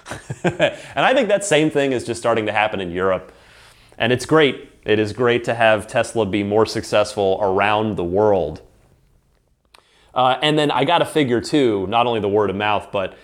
and 0.44 0.76
I 0.96 1.14
think 1.14 1.30
that 1.30 1.46
same 1.46 1.70
thing 1.70 1.94
is 1.94 2.06
just 2.06 2.20
starting 2.20 2.46
to 2.48 2.52
happen 2.52 2.82
in 2.82 2.92
Europe, 2.92 3.32
and 4.00 4.12
it's 4.12 4.26
great. 4.26 4.72
It 4.86 4.98
is 4.98 5.14
great 5.14 5.44
to 5.44 5.54
have 5.54 5.86
Tesla 5.86 6.26
be 6.26 6.42
more 6.42 6.66
successful 6.66 7.38
around 7.42 7.98
the 7.98 8.04
world. 8.04 8.62
Uh, 10.16 10.40
and 10.42 10.58
then 10.58 10.72
I 10.72 10.86
got 10.86 11.00
to 11.00 11.06
figure 11.06 11.42
too, 11.42 11.86
not 11.88 12.08
only 12.08 12.20
the 12.20 12.30
word 12.30 12.50
of 12.50 12.56
mouth, 12.56 12.90
but 12.92 13.16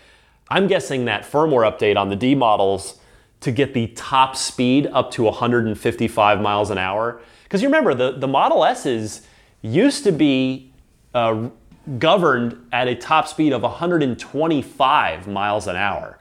I'm 0.50 0.68
guessing 0.68 1.06
that 1.06 1.24
firmware 1.24 1.70
update 1.70 1.98
on 1.98 2.10
the 2.10 2.16
D 2.16 2.36
models 2.36 3.00
to 3.40 3.52
get 3.52 3.74
the 3.74 3.88
top 3.88 4.36
speed 4.36 4.88
up 4.88 5.12
to 5.12 5.24
155 5.24 6.42
miles 6.42 6.70
an 6.70 6.78
hour. 6.78 7.22
Because 7.44 7.62
you 7.62 7.68
remember, 7.68 7.94
the, 7.94 8.12
the 8.12 8.28
Model 8.28 8.64
S's 8.64 9.22
used 9.62 10.04
to 10.04 10.12
be 10.12 10.72
uh, 11.14 11.50
governed 11.98 12.68
at 12.72 12.88
a 12.88 12.96
top 12.96 13.28
speed 13.28 13.54
of 13.54 13.62
125 13.62 15.28
miles 15.28 15.68
an 15.68 15.76
hour, 15.76 16.20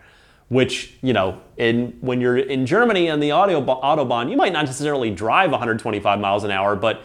which, 0.54 0.94
you 1.02 1.12
know, 1.12 1.40
in, 1.56 1.96
when 2.00 2.20
you're 2.20 2.38
in 2.38 2.64
Germany 2.64 3.10
on 3.10 3.18
the 3.18 3.32
auto, 3.32 3.60
Autobahn, 3.60 4.30
you 4.30 4.36
might 4.36 4.52
not 4.52 4.64
necessarily 4.64 5.10
drive 5.10 5.50
125 5.50 6.20
miles 6.20 6.44
an 6.44 6.52
hour, 6.52 6.76
but 6.76 7.02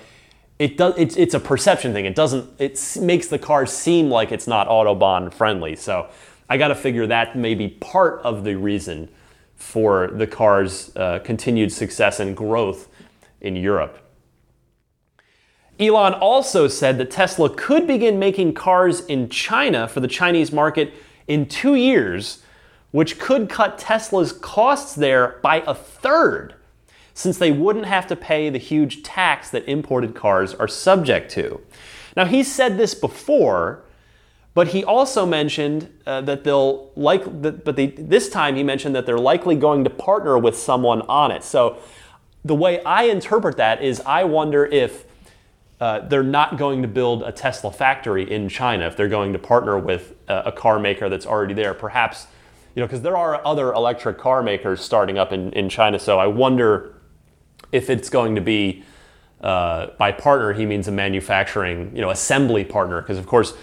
it 0.59 0.77
does, 0.77 0.93
it's, 0.97 1.17
it's 1.17 1.33
a 1.33 1.39
perception 1.39 1.91
thing. 1.91 2.05
It 2.05 2.13
doesn't, 2.13 2.47
it 2.59 2.79
makes 3.01 3.25
the 3.25 3.39
car 3.39 3.65
seem 3.65 4.11
like 4.11 4.31
it's 4.31 4.45
not 4.45 4.67
Autobahn 4.67 5.33
friendly. 5.33 5.75
So 5.75 6.09
I 6.47 6.57
got 6.57 6.67
to 6.67 6.75
figure 6.75 7.07
that 7.07 7.35
may 7.35 7.55
be 7.55 7.69
part 7.69 8.21
of 8.21 8.43
the 8.43 8.53
reason 8.53 9.09
for 9.55 10.09
the 10.09 10.27
car's 10.27 10.95
uh, 10.95 11.17
continued 11.23 11.71
success 11.71 12.19
and 12.19 12.37
growth 12.37 12.87
in 13.41 13.55
Europe. 13.55 13.97
Elon 15.79 16.13
also 16.13 16.67
said 16.67 16.99
that 16.99 17.09
Tesla 17.09 17.49
could 17.49 17.87
begin 17.87 18.19
making 18.19 18.53
cars 18.53 19.03
in 19.07 19.27
China 19.27 19.87
for 19.87 20.01
the 20.01 20.07
Chinese 20.07 20.51
market 20.51 20.93
in 21.27 21.47
two 21.47 21.73
years, 21.73 22.43
which 22.91 23.19
could 23.19 23.49
cut 23.49 23.77
Tesla's 23.77 24.31
costs 24.31 24.95
there 24.95 25.39
by 25.41 25.63
a 25.67 25.73
third, 25.73 26.55
since 27.13 27.37
they 27.37 27.51
wouldn't 27.51 27.85
have 27.85 28.07
to 28.07 28.15
pay 28.15 28.49
the 28.49 28.57
huge 28.57 29.03
tax 29.03 29.49
that 29.51 29.67
imported 29.67 30.15
cars 30.15 30.53
are 30.53 30.67
subject 30.67 31.29
to. 31.31 31.61
Now, 32.15 32.25
he 32.25 32.43
said 32.43 32.77
this 32.77 32.95
before, 32.95 33.83
but 34.53 34.69
he 34.69 34.83
also 34.83 35.25
mentioned 35.25 35.89
uh, 36.05 36.21
that 36.21 36.43
they'll 36.43 36.91
like, 36.95 37.41
but 37.41 37.75
they, 37.75 37.87
this 37.87 38.29
time 38.29 38.55
he 38.55 38.63
mentioned 38.63 38.95
that 38.95 39.05
they're 39.05 39.19
likely 39.19 39.55
going 39.55 39.83
to 39.83 39.89
partner 39.89 40.37
with 40.37 40.57
someone 40.57 41.01
on 41.03 41.31
it. 41.31 41.43
So 41.43 41.77
the 42.43 42.55
way 42.55 42.83
I 42.83 43.03
interpret 43.03 43.57
that 43.57 43.83
is 43.83 44.01
I 44.05 44.23
wonder 44.23 44.65
if 44.65 45.05
uh, 45.79 45.99
they're 46.07 46.23
not 46.23 46.57
going 46.57 46.81
to 46.81 46.87
build 46.87 47.23
a 47.23 47.31
Tesla 47.31 47.71
factory 47.71 48.29
in 48.29 48.49
China, 48.49 48.87
if 48.87 48.97
they're 48.97 49.07
going 49.07 49.33
to 49.33 49.39
partner 49.39 49.77
with 49.77 50.15
a, 50.27 50.43
a 50.47 50.51
car 50.51 50.79
maker 50.79 51.09
that's 51.09 51.25
already 51.25 51.53
there. 51.53 51.73
Perhaps, 51.73 52.27
you 52.79 52.83
know, 52.83 52.87
because 52.87 53.01
there 53.01 53.17
are 53.17 53.45
other 53.45 53.73
electric 53.73 54.17
car 54.17 54.41
makers 54.41 54.79
starting 54.79 55.17
up 55.17 55.33
in, 55.33 55.51
in 55.51 55.67
China. 55.67 55.99
So 55.99 56.17
I 56.17 56.27
wonder 56.27 56.95
if 57.73 57.89
it's 57.89 58.09
going 58.09 58.35
to 58.35 58.41
be 58.41 58.85
uh, 59.41 59.87
by 59.97 60.13
partner, 60.13 60.53
he 60.53 60.65
means 60.65 60.87
a 60.87 60.91
manufacturing, 60.93 61.93
you 61.93 61.99
know, 61.99 62.09
assembly 62.09 62.63
partner. 62.63 63.01
Because 63.01 63.17
of 63.17 63.27
course, 63.27 63.53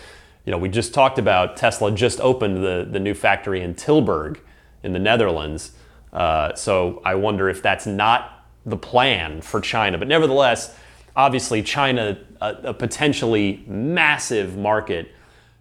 you 0.45 0.51
know, 0.51 0.59
we 0.59 0.69
just 0.69 0.93
talked 0.93 1.19
about 1.19 1.57
Tesla 1.57 1.91
just 1.93 2.21
opened 2.21 2.59
the, 2.59 2.87
the 2.91 3.01
new 3.01 3.15
factory 3.15 3.63
in 3.63 3.75
Tilburg 3.75 4.37
in 4.83 4.93
the 4.93 4.99
Netherlands. 4.99 5.73
Uh, 6.13 6.55
so 6.55 7.01
I 7.03 7.15
wonder 7.15 7.49
if 7.49 7.63
that's 7.63 7.87
not 7.87 8.45
the 8.67 8.77
plan 8.77 9.41
for 9.41 9.63
China. 9.63 9.97
But 9.97 10.09
nevertheless, 10.09 10.77
obviously, 11.17 11.63
China, 11.63 12.19
a, 12.43 12.51
a 12.65 12.75
potentially 12.75 13.65
massive 13.67 14.59
market 14.59 15.11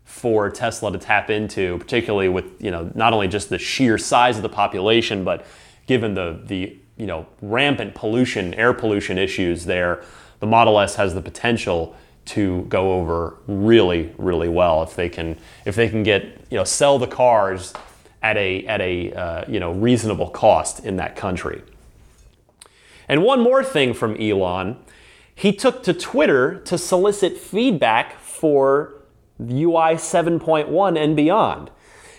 for 0.06 0.50
Tesla 0.50 0.92
to 0.92 0.98
tap 0.98 1.30
into, 1.30 1.78
particularly 1.80 2.30
with 2.30 2.46
you 2.60 2.72
know 2.72 2.90
not 2.96 3.12
only 3.12 3.28
just 3.28 3.50
the 3.50 3.60
sheer 3.60 3.98
size 3.98 4.38
of 4.38 4.44
the 4.44 4.50
population, 4.50 5.24
but 5.24 5.46
given 5.88 6.14
the 6.14 6.40
the 6.46 6.78
you 6.98 7.06
know 7.06 7.26
rampant 7.42 7.94
pollution, 7.96 8.54
air 8.54 8.74
pollution 8.74 9.18
issues 9.18 9.66
there, 9.66 10.04
the 10.40 10.48
Model 10.48 10.80
S 10.80 10.96
has 10.96 11.14
the 11.14 11.22
potential 11.22 11.96
to 12.26 12.64
go 12.64 12.94
over 12.94 13.36
really, 13.48 14.14
really 14.18 14.50
well 14.50 14.84
if 14.84 14.96
they 14.96 15.10
can 15.10 15.38
if 15.66 15.76
they 15.76 15.90
can 15.90 16.04
get 16.04 16.24
you 16.50 16.58
know 16.58 16.64
sell 16.64 16.98
the 16.98 17.08
cars 17.08 17.74
at 18.22 18.38
a 18.38 18.66
at 18.68 18.82
a 18.82 19.14
uh, 19.14 19.46
you 19.48 19.60
know 19.60 19.72
reasonable 19.74 20.30
cost 20.30 20.86
in 20.86 20.96
that 20.98 21.16
country. 21.16 21.62
And 23.08 23.24
one 23.24 23.40
more 23.40 23.64
thing 23.64 23.94
from 23.94 24.20
Elon, 24.20 24.78
he 25.36 25.54
took 25.54 25.84
to 25.84 25.94
Twitter 25.94 26.60
to 26.62 26.78
solicit 26.78 27.38
feedback 27.38 28.20
for 28.20 28.95
UI 29.40 29.96
7.1 29.96 30.98
and 30.98 31.16
beyond. 31.16 31.72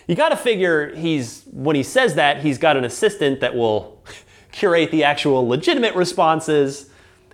You 0.07 0.15
got 0.15 0.29
to 0.29 0.37
figure 0.37 0.95
he's 0.95 1.43
when 1.51 1.75
he 1.75 1.83
says 1.83 2.15
that 2.15 2.41
he's 2.41 2.57
got 2.57 2.77
an 2.77 2.85
assistant 2.85 3.41
that 3.41 3.55
will 3.55 4.01
curate 4.51 4.91
the 4.91 5.03
actual 5.03 5.47
legitimate 5.47 5.95
responses 5.95 6.89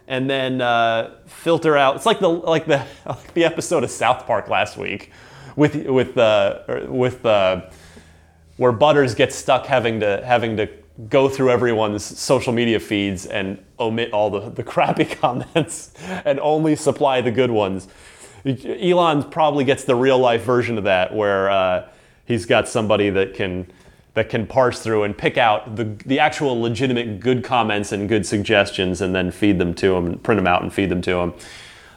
and 0.07 0.29
then 0.29 0.61
uh, 0.61 1.15
filter 1.25 1.77
out. 1.77 1.95
It's 1.95 2.05
like 2.05 2.19
the 2.19 2.29
like 2.29 2.65
the 2.65 2.85
like 3.05 3.33
the 3.33 3.43
episode 3.43 3.83
of 3.83 3.91
South 3.91 4.25
Park 4.25 4.49
last 4.49 4.77
week 4.77 5.11
with 5.55 5.75
with 5.87 6.17
uh, 6.17 6.59
with 6.87 7.25
uh, 7.25 7.69
where 8.57 8.71
Butters 8.71 9.15
gets 9.15 9.35
stuck 9.35 9.65
having 9.65 9.99
to 9.99 10.23
having 10.25 10.57
to 10.57 10.69
go 11.09 11.27
through 11.27 11.49
everyone's 11.49 12.03
social 12.03 12.53
media 12.53 12.79
feeds 12.79 13.25
and 13.25 13.63
omit 13.79 14.13
all 14.13 14.29
the, 14.29 14.49
the 14.51 14.63
crappy 14.63 15.05
comments 15.21 15.91
and 16.25 16.39
only 16.39 16.75
supply 16.75 17.21
the 17.21 17.31
good 17.31 17.51
ones. 17.51 17.87
Elon 18.45 19.23
probably 19.29 19.63
gets 19.63 19.83
the 19.83 19.95
real 19.95 20.19
life 20.19 20.43
version 20.43 20.77
of 20.77 20.83
that 20.83 21.13
where 21.13 21.49
uh, 21.49 21.87
he's 22.25 22.45
got 22.45 22.67
somebody 22.67 23.09
that 23.09 23.33
can 23.33 23.67
that 24.15 24.29
can 24.29 24.45
parse 24.45 24.79
through 24.79 25.03
and 25.03 25.17
pick 25.17 25.39
out 25.39 25.75
the, 25.75 25.85
the 26.05 26.19
actual 26.19 26.61
legitimate 26.61 27.19
good 27.19 27.43
comments 27.43 27.91
and 27.91 28.07
good 28.07 28.25
suggestions 28.25 29.01
and 29.01 29.15
then 29.15 29.31
feed 29.31 29.57
them 29.57 29.73
to 29.73 29.95
him 29.95 30.19
print 30.19 30.37
them 30.37 30.47
out 30.47 30.61
and 30.61 30.73
feed 30.73 30.89
them 30.89 31.01
to 31.01 31.17
him. 31.17 31.33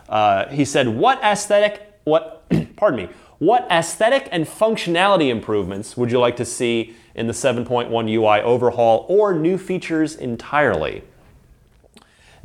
Uh, 0.09 0.49
he 0.49 0.65
said, 0.65 0.89
What 0.89 1.23
aesthetic, 1.23 2.01
what, 2.05 2.45
pardon 2.77 3.07
me, 3.07 3.13
what 3.39 3.67
aesthetic 3.71 4.29
and 4.33 4.47
functionality 4.47 5.29
improvements 5.29 5.97
would 5.97 6.11
you 6.11 6.19
like 6.19 6.37
to 6.37 6.45
see 6.45 6.95
in 7.15 7.27
the 7.27 7.33
7.1 7.33 8.11
UI 8.11 8.41
overhaul 8.43 9.05
or 9.09 9.35
new 9.35 9.59
features 9.59 10.15
entirely? 10.15 11.03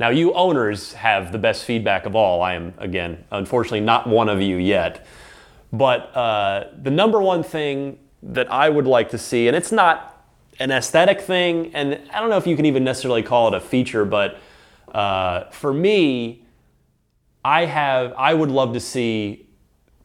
Now, 0.02 0.08
you 0.08 0.34
owners 0.34 0.94
have 0.94 1.30
the 1.30 1.38
best 1.38 1.64
feedback 1.64 2.06
of 2.06 2.16
all. 2.16 2.42
I 2.42 2.54
am, 2.54 2.74
again, 2.78 3.24
unfortunately 3.30 3.82
not 3.82 4.08
one 4.08 4.28
of 4.28 4.42
you 4.42 4.56
yet. 4.56 5.06
But 5.72 6.12
uh, 6.16 6.70
the 6.76 6.90
number 6.90 7.22
one 7.22 7.44
thing 7.44 8.00
that 8.24 8.50
I 8.50 8.68
would 8.68 8.88
like 8.88 9.10
to 9.10 9.18
see, 9.18 9.46
and 9.46 9.56
it's 9.56 9.70
not 9.70 10.26
an 10.58 10.72
aesthetic 10.72 11.20
thing, 11.20 11.72
and 11.72 12.00
I 12.12 12.18
don't 12.18 12.30
know 12.30 12.36
if 12.36 12.48
you 12.48 12.56
can 12.56 12.66
even 12.66 12.82
necessarily 12.82 13.22
call 13.22 13.46
it 13.46 13.54
a 13.54 13.60
feature, 13.60 14.04
but 14.04 14.40
uh, 14.92 15.44
for 15.50 15.72
me, 15.72 16.46
I 17.44 17.66
have 17.66 18.12
I 18.18 18.34
would 18.34 18.50
love 18.50 18.72
to 18.72 18.80
see 18.80 19.46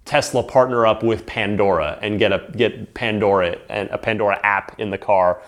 Tesla 0.06 0.44
partner 0.44 0.86
up 0.86 1.02
with 1.02 1.26
Pandora 1.26 1.98
and 2.04 2.20
get 2.20 2.32
a 2.32 2.48
get 2.56 2.94
Pandora 2.94 3.58
and 3.68 3.90
a 3.90 3.98
Pandora 3.98 4.40
app 4.44 4.80
in 4.80 4.92
the 4.92 5.00
car 5.00 5.42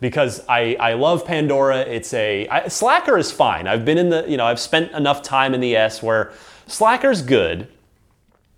because 0.00 0.44
I, 0.48 0.76
I 0.80 0.94
love 0.94 1.24
Pandora. 1.24 1.80
It's 1.80 2.12
a 2.14 2.48
I, 2.48 2.68
Slacker 2.68 3.16
is 3.18 3.30
fine. 3.30 3.66
I've 3.66 3.84
been 3.84 3.98
in 3.98 4.10
the 4.10 4.24
you 4.28 4.36
know 4.36 4.46
I've 4.46 4.60
spent 4.60 4.92
enough 4.92 5.22
time 5.22 5.54
in 5.54 5.60
the 5.60 5.76
S 5.76 6.02
where 6.02 6.32
Slacker's 6.66 7.22
good, 7.22 7.68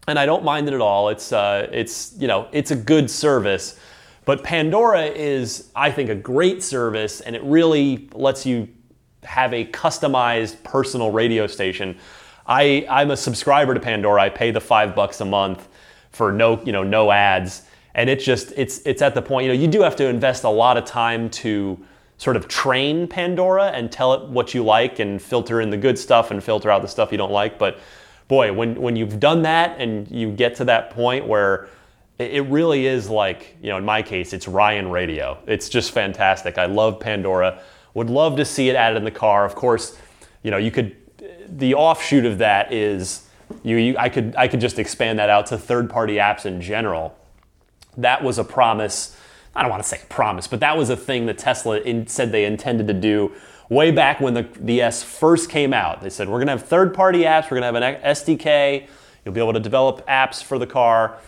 and 0.07 0.18
I 0.18 0.27
don't 0.27 0.44
mind 0.44 0.68
it 0.68 0.75
at 0.75 0.81
all. 0.81 1.09
It's 1.09 1.33
uh, 1.33 1.68
it's 1.72 2.14
you 2.18 2.29
know 2.29 2.49
it's 2.53 2.70
a 2.70 2.77
good 2.77 3.11
service, 3.11 3.79
but 4.25 4.42
Pandora 4.42 5.07
is 5.07 5.70
I 5.75 5.90
think 5.90 6.11
a 6.11 6.14
great 6.14 6.62
service, 6.62 7.20
and 7.20 7.37
it 7.37 7.42
really 7.42 8.09
lets 8.12 8.46
you 8.46 8.68
have 9.25 9.53
a 9.53 9.64
customized 9.66 10.62
personal 10.62 11.11
radio 11.11 11.46
station. 11.46 11.96
I 12.46 12.87
I'm 12.88 13.11
a 13.11 13.16
subscriber 13.16 13.75
to 13.75 13.81
Pandora. 13.81 14.22
I 14.22 14.29
pay 14.29 14.51
the 14.51 14.61
five 14.61 14.94
bucks 14.94 15.20
a 15.20 15.25
month 15.25 15.68
for 16.11 16.33
no 16.33 16.62
you 16.62 16.72
know 16.72 16.83
no 16.83 17.11
ads, 17.11 17.66
and 17.97 18.09
it's 18.09 18.25
just 18.25 18.53
it's 18.57 18.79
it's 18.87 19.03
at 19.03 19.15
the 19.15 19.23
point 19.23 19.47
you 19.47 19.53
know 19.53 19.61
you 19.61 19.67
do 19.67 19.83
have 19.83 19.97
to 19.97 20.07
invest 20.07 20.45
a 20.45 20.49
lot 20.49 20.77
of 20.77 20.85
time 20.85 21.29
to 21.29 21.77
sort 22.19 22.37
of 22.37 22.49
train 22.49 23.07
Pandora 23.07 23.67
and 23.67 23.91
tell 23.93 24.15
it 24.15 24.29
what 24.29 24.55
you 24.55 24.65
like 24.65 24.99
and 24.99 25.21
filter 25.21 25.61
in 25.61 25.71
the 25.71 25.77
good 25.77 25.99
stuff 25.99 26.31
and 26.31 26.43
filter 26.43 26.71
out 26.71 26.83
the 26.83 26.89
stuff 26.89 27.13
you 27.13 27.19
don't 27.19 27.33
like, 27.33 27.59
but 27.59 27.79
boy, 28.29 28.53
when, 28.53 28.81
when 28.81 28.97
you've 28.97 29.21
done 29.21 29.43
that 29.43 29.79
and 29.81 30.11
you 30.11 30.33
get 30.33 30.55
to 30.57 30.65
that 30.65 30.91
point 30.91 31.27
where 31.27 31.69
it 32.19 32.45
really 32.47 32.87
is 32.87 33.11
like, 33.11 33.57
you 33.63 33.69
know, 33.69 33.77
in 33.77 33.85
my 33.85 34.01
case, 34.01 34.33
it's 34.33 34.49
Ryan 34.49 34.91
Radio. 34.91 35.39
It's 35.47 35.69
just 35.69 35.93
fantastic. 35.93 36.57
I 36.57 36.65
love 36.65 36.99
Pandora. 36.99 37.61
Would 37.93 38.09
love 38.09 38.37
to 38.37 38.45
see 38.45 38.71
it 38.71 38.77
added 38.77 38.97
in 38.97 39.05
the 39.05 39.11
car. 39.11 39.45
Of 39.45 39.55
course, 39.55 39.99
you 40.43 40.51
know, 40.51 40.57
you 40.57 40.71
could, 40.71 40.97
the 41.47 41.75
offshoot 41.75 42.25
of 42.25 42.39
that 42.39 42.73
is 42.73 43.29
you, 43.63 43.77
you 43.77 43.99
I 43.99 44.09
could, 44.09 44.35
I 44.37 44.49
could 44.49 44.61
just 44.61 44.79
expand 44.79 45.19
that 45.19 45.29
out 45.29 45.47
to 45.47 45.59
third 45.59 45.91
party 45.91 46.15
apps 46.15 46.47
in 46.47 46.63
general. 46.63 47.17
That 47.97 48.23
was 48.23 48.39
a 48.39 48.45
promise. 48.45 49.17
I 49.55 49.63
don't 49.63 49.71
want 49.71 49.83
to 49.83 49.89
say 49.89 50.01
promise, 50.09 50.47
but 50.47 50.61
that 50.61 50.77
was 50.77 50.91
a 50.91 50.97
thing 50.97 51.27
that 51.27 51.39
Tesla 51.39 51.81
in, 51.81 52.07
said 52.07 52.31
they 52.31 52.45
intended 52.45 52.87
to 52.89 52.95
do 52.95 53.33
way 53.69 53.91
back 53.91 54.21
when 54.21 54.35
the, 54.35 54.49
the 54.61 54.81
S 54.81 55.03
first 55.03 55.51
came 55.51 55.73
out. 55.73 56.03
They 56.03 56.11
said, 56.11 56.29
we're 56.29 56.39
going 56.39 56.47
to 56.47 56.53
have 56.53 56.67
third 56.67 56.95
party 56.95 57.21
apps, 57.21 57.45
we're 57.45 57.61
going 57.61 57.75
to 57.75 57.81
have 57.81 57.97
an 57.97 58.03
SDK, 58.03 58.87
you'll 59.25 59.35
be 59.35 59.41
able 59.41 59.55
to 59.55 59.61
develop 59.61 60.07
apps 60.07 60.43
for 60.43 60.59
the 60.59 60.67
car. 60.67 61.19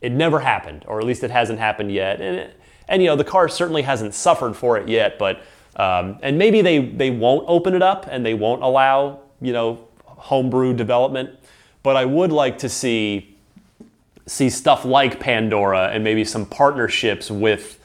It 0.00 0.12
never 0.12 0.40
happened, 0.40 0.84
or 0.86 0.98
at 0.98 1.06
least 1.06 1.22
it 1.22 1.30
hasn't 1.30 1.58
happened 1.58 1.92
yet. 1.92 2.20
And, 2.20 2.52
and 2.88 3.02
you 3.02 3.08
know, 3.08 3.16
the 3.16 3.24
car 3.24 3.48
certainly 3.48 3.82
hasn't 3.82 4.14
suffered 4.14 4.56
for 4.56 4.76
it 4.76 4.88
yet, 4.88 5.18
but, 5.18 5.42
um, 5.76 6.18
and 6.22 6.38
maybe 6.38 6.62
they, 6.62 6.84
they 6.84 7.10
won't 7.10 7.44
open 7.48 7.74
it 7.74 7.82
up 7.82 8.06
and 8.10 8.24
they 8.24 8.34
won't 8.34 8.62
allow, 8.62 9.20
you 9.40 9.52
know, 9.52 9.86
homebrew 10.04 10.74
development. 10.74 11.30
But 11.82 11.96
I 11.96 12.04
would 12.04 12.32
like 12.32 12.58
to 12.58 12.68
see, 12.68 13.33
see 14.26 14.50
stuff 14.50 14.84
like 14.84 15.20
Pandora 15.20 15.88
and 15.88 16.02
maybe 16.02 16.24
some 16.24 16.46
partnerships 16.46 17.30
with 17.30 17.80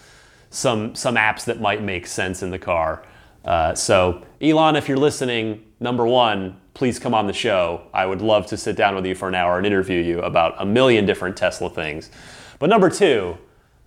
some, 0.49 0.95
some 0.95 1.15
apps 1.15 1.45
that 1.45 1.61
might 1.61 1.83
make 1.83 2.07
sense 2.07 2.41
in 2.41 2.49
the 2.49 2.59
car. 2.59 3.03
Uh, 3.45 3.73
so, 3.75 4.23
Elon, 4.41 4.75
if 4.75 4.87
you're 4.87 4.97
listening, 4.97 5.63
number 5.79 6.05
one, 6.05 6.59
please 6.73 6.99
come 6.99 7.13
on 7.13 7.27
the 7.27 7.33
show. 7.33 7.83
I 7.93 8.05
would 8.05 8.21
love 8.21 8.45
to 8.47 8.57
sit 8.57 8.75
down 8.75 8.95
with 8.95 9.05
you 9.05 9.15
for 9.15 9.27
an 9.27 9.35
hour 9.35 9.57
and 9.57 9.65
interview 9.65 10.01
you 10.01 10.21
about 10.21 10.55
a 10.57 10.65
million 10.65 11.05
different 11.05 11.35
Tesla 11.35 11.69
things. 11.69 12.09
But 12.57 12.69
number 12.69 12.89
two, 12.89 13.37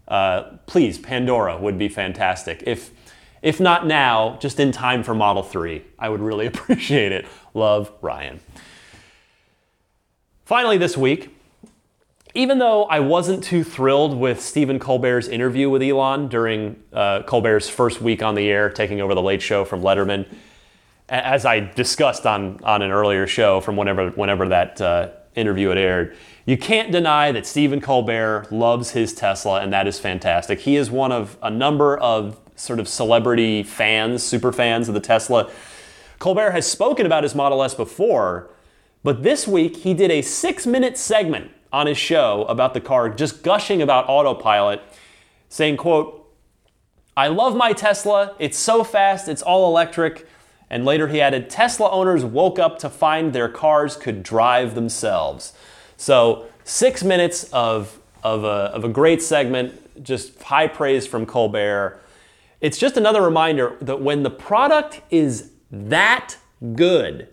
uh, 0.08 0.56
please, 0.66 0.98
Pandora 0.98 1.58
would 1.58 1.78
be 1.78 1.88
fantastic. 1.88 2.62
If 2.66 2.90
if 3.42 3.58
not 3.58 3.86
now, 3.88 4.38
just 4.40 4.60
in 4.60 4.70
time 4.70 5.02
for 5.02 5.14
Model 5.14 5.42
3. 5.42 5.82
I 5.98 6.08
would 6.08 6.20
really 6.20 6.46
appreciate 6.52 7.12
it. 7.12 7.26
Love, 7.54 7.90
Ryan. 8.00 8.40
Finally, 10.44 10.78
this 10.78 10.96
week, 10.96 11.31
even 12.34 12.58
though 12.58 12.84
I 12.84 13.00
wasn't 13.00 13.44
too 13.44 13.62
thrilled 13.62 14.16
with 14.16 14.40
Stephen 14.40 14.78
Colbert's 14.78 15.28
interview 15.28 15.68
with 15.68 15.82
Elon 15.82 16.28
during 16.28 16.82
uh, 16.92 17.22
Colbert's 17.24 17.68
first 17.68 18.00
week 18.00 18.22
on 18.22 18.34
the 18.34 18.48
air, 18.48 18.70
taking 18.70 19.00
over 19.00 19.14
the 19.14 19.22
Late 19.22 19.42
Show 19.42 19.64
from 19.64 19.82
Letterman, 19.82 20.26
as 21.08 21.44
I 21.44 21.60
discussed 21.60 22.26
on 22.26 22.58
on 22.64 22.80
an 22.80 22.90
earlier 22.90 23.26
show 23.26 23.60
from 23.60 23.76
whenever 23.76 24.10
whenever 24.10 24.48
that 24.48 24.80
uh, 24.80 25.10
interview 25.34 25.68
had 25.68 25.78
aired, 25.78 26.16
you 26.46 26.56
can't 26.56 26.90
deny 26.90 27.32
that 27.32 27.46
Stephen 27.46 27.80
Colbert 27.80 28.46
loves 28.50 28.92
his 28.92 29.12
Tesla, 29.12 29.60
and 29.60 29.72
that 29.72 29.86
is 29.86 29.98
fantastic. 29.98 30.60
He 30.60 30.76
is 30.76 30.90
one 30.90 31.12
of 31.12 31.36
a 31.42 31.50
number 31.50 31.98
of 31.98 32.40
sort 32.56 32.80
of 32.80 32.88
celebrity 32.88 33.62
fans, 33.62 34.22
super 34.22 34.52
fans 34.52 34.88
of 34.88 34.94
the 34.94 35.00
Tesla. 35.00 35.50
Colbert 36.18 36.52
has 36.52 36.66
spoken 36.66 37.04
about 37.04 37.24
his 37.24 37.34
Model 37.34 37.62
S 37.62 37.74
before, 37.74 38.48
but 39.02 39.22
this 39.22 39.46
week 39.46 39.78
he 39.78 39.92
did 39.92 40.10
a 40.10 40.22
six 40.22 40.66
minute 40.66 40.96
segment 40.96 41.50
on 41.72 41.86
his 41.86 41.98
show 41.98 42.44
about 42.44 42.74
the 42.74 42.80
car, 42.80 43.08
just 43.08 43.42
gushing 43.42 43.80
about 43.80 44.08
autopilot, 44.08 44.82
saying, 45.48 45.76
quote, 45.76 46.18
I 47.16 47.28
love 47.28 47.56
my 47.56 47.72
Tesla. 47.72 48.34
It's 48.38 48.58
so 48.58 48.84
fast, 48.84 49.28
it's 49.28 49.42
all 49.42 49.68
electric. 49.68 50.26
And 50.70 50.84
later 50.84 51.08
he 51.08 51.20
added, 51.20 51.50
Tesla 51.50 51.90
owners 51.90 52.24
woke 52.24 52.58
up 52.58 52.78
to 52.80 52.88
find 52.88 53.32
their 53.32 53.48
cars 53.48 53.96
could 53.96 54.22
drive 54.22 54.74
themselves. 54.74 55.52
So, 55.96 56.46
six 56.64 57.02
minutes 57.02 57.44
of, 57.52 57.98
of, 58.22 58.44
a, 58.44 58.46
of 58.46 58.84
a 58.84 58.88
great 58.88 59.20
segment, 59.20 60.02
just 60.02 60.42
high 60.42 60.68
praise 60.68 61.06
from 61.06 61.26
Colbert. 61.26 62.00
It's 62.60 62.78
just 62.78 62.96
another 62.96 63.20
reminder 63.20 63.76
that 63.80 64.00
when 64.00 64.22
the 64.22 64.30
product 64.30 65.02
is 65.10 65.50
that 65.70 66.36
good, 66.74 67.28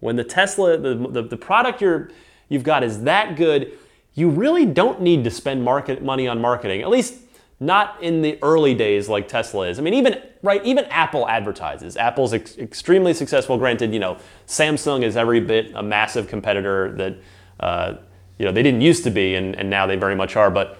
when 0.00 0.16
the 0.16 0.24
Tesla, 0.24 0.76
the, 0.76 0.94
the, 0.94 1.22
the 1.22 1.36
product 1.36 1.80
you're, 1.80 2.10
you've 2.50 2.64
got 2.64 2.84
is 2.84 3.04
that 3.04 3.36
good, 3.36 3.72
you 4.12 4.28
really 4.28 4.66
don't 4.66 5.00
need 5.00 5.24
to 5.24 5.30
spend 5.30 5.64
market 5.64 6.02
money 6.02 6.28
on 6.28 6.38
marketing. 6.38 6.82
At 6.82 6.90
least 6.90 7.14
not 7.60 8.02
in 8.02 8.22
the 8.22 8.38
early 8.42 8.74
days 8.74 9.08
like 9.08 9.28
Tesla 9.28 9.68
is. 9.68 9.78
I 9.78 9.82
mean, 9.82 9.94
even 9.94 10.20
right, 10.42 10.64
even 10.64 10.86
Apple 10.86 11.28
advertises. 11.28 11.96
Apple's 11.96 12.32
ex- 12.32 12.56
extremely 12.56 13.12
successful. 13.14 13.58
Granted, 13.58 13.92
you 13.92 14.00
know, 14.00 14.16
Samsung 14.46 15.02
is 15.02 15.16
every 15.16 15.40
bit 15.40 15.72
a 15.74 15.82
massive 15.82 16.26
competitor 16.26 16.92
that 16.92 17.16
uh, 17.60 17.94
you 18.38 18.46
know 18.46 18.52
they 18.52 18.62
didn't 18.62 18.80
used 18.80 19.04
to 19.04 19.10
be, 19.10 19.34
and, 19.34 19.54
and 19.56 19.68
now 19.68 19.86
they 19.86 19.96
very 19.96 20.16
much 20.16 20.36
are. 20.36 20.50
But 20.50 20.78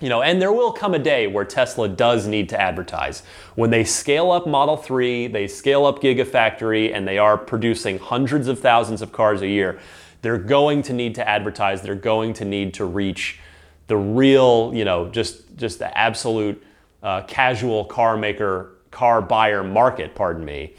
you 0.00 0.10
know, 0.10 0.20
and 0.20 0.42
there 0.42 0.52
will 0.52 0.72
come 0.72 0.92
a 0.92 0.98
day 0.98 1.26
where 1.26 1.44
Tesla 1.44 1.88
does 1.88 2.26
need 2.26 2.50
to 2.50 2.60
advertise. 2.60 3.22
When 3.54 3.70
they 3.70 3.84
scale 3.84 4.30
up 4.30 4.46
Model 4.46 4.76
3, 4.76 5.28
they 5.28 5.46
scale 5.46 5.86
up 5.86 6.02
Gigafactory, 6.02 6.94
and 6.94 7.08
they 7.08 7.16
are 7.16 7.38
producing 7.38 7.98
hundreds 7.98 8.48
of 8.48 8.60
thousands 8.60 9.00
of 9.00 9.12
cars 9.12 9.40
a 9.40 9.48
year 9.48 9.80
they're 10.24 10.38
going 10.38 10.80
to 10.80 10.94
need 10.94 11.14
to 11.16 11.28
advertise. 11.28 11.82
They're 11.82 11.94
going 11.94 12.32
to 12.34 12.46
need 12.46 12.72
to 12.74 12.86
reach 12.86 13.40
the 13.88 13.96
real, 13.98 14.72
you 14.74 14.86
know, 14.86 15.10
just 15.10 15.54
just 15.56 15.78
the 15.80 15.96
absolute 15.96 16.64
uh, 17.02 17.24
casual 17.24 17.84
car 17.84 18.16
maker, 18.16 18.70
car 18.90 19.20
buyer 19.20 19.62
market. 19.62 20.14
Pardon 20.14 20.42
me. 20.42 20.76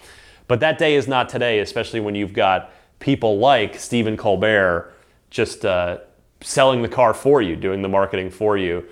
But 0.47 0.61
that 0.61 0.79
day 0.79 0.95
is 0.95 1.07
not 1.07 1.29
today, 1.29 1.59
especially 1.59 1.99
when 1.99 2.15
you've 2.15 2.33
got 2.33 2.71
people 2.97 3.37
like 3.37 3.79
Stephen 3.79 4.17
Colbert 4.17 4.91
just 5.29 5.63
uh, 5.63 5.99
selling 6.41 6.81
the 6.81 6.89
car 6.89 7.13
for 7.13 7.39
you, 7.39 7.55
doing 7.55 7.83
the 7.83 7.89
marketing 7.89 8.31
for 8.31 8.57
you. 8.57 8.83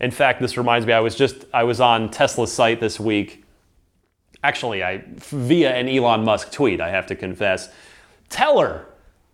In 0.00 0.12
fact, 0.12 0.40
this 0.40 0.56
reminds 0.56 0.86
me, 0.86 0.92
I 0.92 1.00
was 1.00 1.16
just 1.16 1.46
I 1.52 1.64
was 1.64 1.80
on 1.80 2.12
Tesla's 2.12 2.52
site 2.52 2.78
this 2.78 3.00
week. 3.00 3.44
Actually, 4.44 4.84
I 4.84 5.02
via 5.16 5.74
an 5.74 5.88
Elon 5.88 6.24
Musk 6.24 6.52
tweet, 6.52 6.80
I 6.80 6.90
have 6.90 7.06
to 7.06 7.16
confess. 7.16 7.70
Teller 8.28 8.86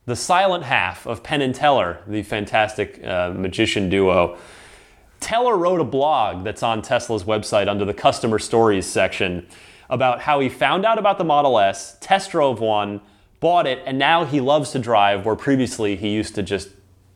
the 0.04 0.16
silent 0.16 0.64
half 0.64 1.06
of 1.06 1.22
Penn 1.22 1.42
and 1.42 1.54
Teller, 1.54 2.00
the 2.06 2.22
fantastic 2.22 3.04
uh, 3.04 3.32
magician 3.36 3.88
duo. 3.88 4.36
Teller 5.20 5.56
wrote 5.56 5.80
a 5.80 5.84
blog 5.84 6.42
that's 6.42 6.62
on 6.62 6.82
Tesla's 6.82 7.22
website 7.22 7.68
under 7.68 7.84
the 7.84 7.94
customer 7.94 8.40
stories 8.40 8.86
section 8.86 9.46
about 9.88 10.22
how 10.22 10.40
he 10.40 10.48
found 10.48 10.84
out 10.84 10.98
about 10.98 11.18
the 11.18 11.24
Model 11.24 11.58
S, 11.58 11.96
test 12.00 12.32
drove 12.32 12.58
one, 12.58 13.00
bought 13.38 13.66
it, 13.66 13.80
and 13.86 13.98
now 13.98 14.24
he 14.24 14.40
loves 14.40 14.72
to 14.72 14.78
drive 14.78 15.24
where 15.24 15.36
previously 15.36 15.94
he 15.94 16.08
used 16.08 16.34
to 16.34 16.42
just 16.42 16.70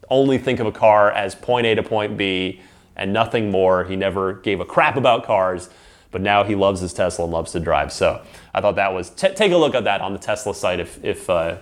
only 0.08 0.38
think 0.38 0.60
of 0.60 0.66
a 0.66 0.72
car 0.72 1.10
as 1.10 1.34
point 1.34 1.66
A 1.66 1.74
to 1.74 1.82
point 1.82 2.16
B 2.16 2.60
and 2.94 3.12
nothing 3.12 3.50
more. 3.50 3.84
He 3.84 3.96
never 3.96 4.34
gave 4.34 4.60
a 4.60 4.64
crap 4.64 4.96
about 4.96 5.24
cars, 5.24 5.68
but 6.12 6.20
now 6.20 6.44
he 6.44 6.54
loves 6.54 6.80
his 6.80 6.92
Tesla 6.92 7.24
and 7.24 7.32
loves 7.32 7.50
to 7.52 7.60
drive. 7.60 7.92
So 7.92 8.22
I 8.54 8.60
thought 8.60 8.76
that 8.76 8.92
was, 8.92 9.10
t- 9.10 9.34
take 9.34 9.50
a 9.50 9.56
look 9.56 9.74
at 9.74 9.84
that 9.84 10.00
on 10.00 10.12
the 10.12 10.18
Tesla 10.20 10.54
site 10.54 10.78
if, 10.78 11.04
if, 11.04 11.28
uh, 11.28 11.56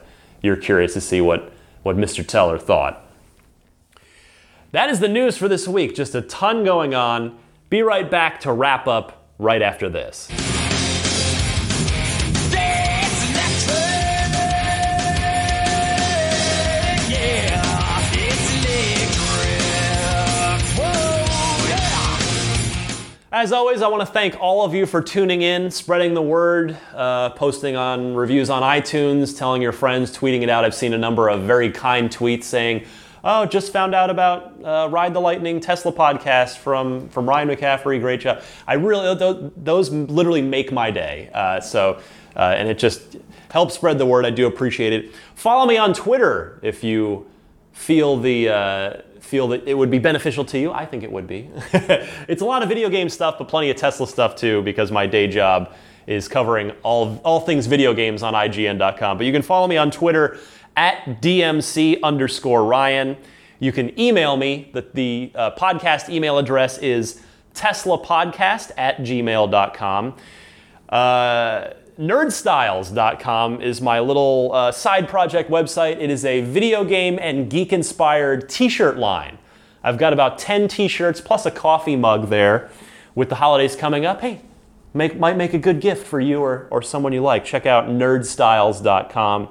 you're 0.44 0.56
curious 0.56 0.92
to 0.92 1.00
see 1.00 1.22
what, 1.22 1.50
what 1.82 1.96
Mr. 1.96 2.24
Teller 2.24 2.58
thought. 2.58 3.00
That 4.72 4.90
is 4.90 5.00
the 5.00 5.08
news 5.08 5.38
for 5.38 5.48
this 5.48 5.66
week. 5.66 5.94
Just 5.94 6.14
a 6.14 6.20
ton 6.20 6.64
going 6.64 6.94
on. 6.94 7.38
Be 7.70 7.80
right 7.80 8.10
back 8.10 8.40
to 8.40 8.52
wrap 8.52 8.86
up 8.86 9.26
right 9.38 9.62
after 9.62 9.88
this. 9.88 10.28
As 23.36 23.50
always, 23.50 23.82
I 23.82 23.88
want 23.88 24.00
to 24.00 24.06
thank 24.06 24.40
all 24.40 24.64
of 24.64 24.74
you 24.74 24.86
for 24.86 25.02
tuning 25.02 25.42
in, 25.42 25.68
spreading 25.68 26.14
the 26.14 26.22
word, 26.22 26.78
uh, 26.94 27.30
posting 27.30 27.74
on 27.74 28.14
reviews 28.14 28.48
on 28.48 28.62
iTunes, 28.62 29.36
telling 29.36 29.60
your 29.60 29.72
friends, 29.72 30.16
tweeting 30.16 30.42
it 30.42 30.48
out. 30.48 30.64
I've 30.64 30.72
seen 30.72 30.92
a 30.92 30.98
number 30.98 31.28
of 31.28 31.42
very 31.42 31.68
kind 31.68 32.08
tweets 32.08 32.44
saying, 32.44 32.86
"Oh, 33.24 33.44
just 33.44 33.72
found 33.72 33.92
out 33.92 34.08
about 34.08 34.54
uh, 34.62 34.88
Ride 34.88 35.14
the 35.14 35.20
Lightning 35.20 35.58
Tesla 35.58 35.90
podcast 35.90 36.58
from 36.58 37.08
from 37.08 37.28
Ryan 37.28 37.48
McCaffrey. 37.48 38.00
Great 38.00 38.20
job!" 38.20 38.40
I 38.68 38.74
really 38.74 39.50
those, 39.56 39.90
literally 39.90 40.40
make 40.40 40.70
my 40.70 40.92
day. 40.92 41.28
Uh, 41.34 41.60
so, 41.60 42.00
uh, 42.36 42.54
and 42.56 42.68
it 42.68 42.78
just 42.78 43.16
helps 43.50 43.74
spread 43.74 43.98
the 43.98 44.06
word. 44.06 44.24
I 44.24 44.30
do 44.30 44.46
appreciate 44.46 44.92
it. 44.92 45.12
Follow 45.34 45.66
me 45.66 45.76
on 45.76 45.92
Twitter 45.92 46.60
if 46.62 46.84
you 46.84 47.26
feel 47.72 48.16
the 48.16 48.48
uh, 48.48 48.96
feel 49.24 49.48
that 49.48 49.66
it 49.66 49.74
would 49.74 49.90
be 49.90 49.98
beneficial 49.98 50.44
to 50.44 50.58
you, 50.58 50.72
I 50.72 50.86
think 50.86 51.02
it 51.02 51.10
would 51.10 51.26
be. 51.26 51.50
it's 52.28 52.42
a 52.42 52.44
lot 52.44 52.62
of 52.62 52.68
video 52.68 52.88
game 52.88 53.08
stuff, 53.08 53.36
but 53.38 53.48
plenty 53.48 53.70
of 53.70 53.76
Tesla 53.76 54.06
stuff 54.06 54.36
too, 54.36 54.62
because 54.62 54.92
my 54.92 55.06
day 55.06 55.26
job 55.26 55.74
is 56.06 56.28
covering 56.28 56.70
all 56.82 57.20
all 57.24 57.40
things 57.40 57.66
video 57.66 57.94
games 57.94 58.22
on 58.22 58.34
IGN.com. 58.34 59.16
But 59.16 59.26
you 59.26 59.32
can 59.32 59.42
follow 59.42 59.66
me 59.66 59.76
on 59.76 59.90
Twitter 59.90 60.38
at 60.76 61.22
DMC 61.22 62.00
underscore 62.02 62.64
Ryan. 62.64 63.16
You 63.58 63.72
can 63.72 63.98
email 63.98 64.36
me. 64.36 64.70
The, 64.72 64.86
the 64.92 65.32
uh, 65.34 65.50
podcast 65.52 66.08
email 66.08 66.38
address 66.38 66.78
is 66.78 67.22
teslapodcast 67.54 68.72
at 68.76 68.98
gmail.com. 68.98 70.16
Uh, 70.88 71.70
nerdstyles.com 71.98 73.60
is 73.60 73.80
my 73.80 74.00
little 74.00 74.50
uh, 74.52 74.72
side 74.72 75.08
project 75.08 75.50
website. 75.50 76.00
It 76.00 76.10
is 76.10 76.24
a 76.24 76.40
video 76.40 76.84
game 76.84 77.18
and 77.20 77.48
geek 77.48 77.72
inspired 77.72 78.48
t 78.48 78.68
shirt 78.68 78.96
line. 78.96 79.38
I've 79.82 79.98
got 79.98 80.12
about 80.12 80.38
10 80.38 80.68
t 80.68 80.88
shirts 80.88 81.20
plus 81.20 81.46
a 81.46 81.50
coffee 81.50 81.96
mug 81.96 82.30
there 82.30 82.70
with 83.14 83.28
the 83.28 83.36
holidays 83.36 83.76
coming 83.76 84.04
up. 84.04 84.20
Hey, 84.20 84.40
make, 84.92 85.18
might 85.18 85.36
make 85.36 85.54
a 85.54 85.58
good 85.58 85.80
gift 85.80 86.06
for 86.06 86.20
you 86.20 86.40
or, 86.40 86.66
or 86.70 86.82
someone 86.82 87.12
you 87.12 87.22
like. 87.22 87.44
Check 87.44 87.66
out 87.66 87.86
nerdstyles.com. 87.86 89.48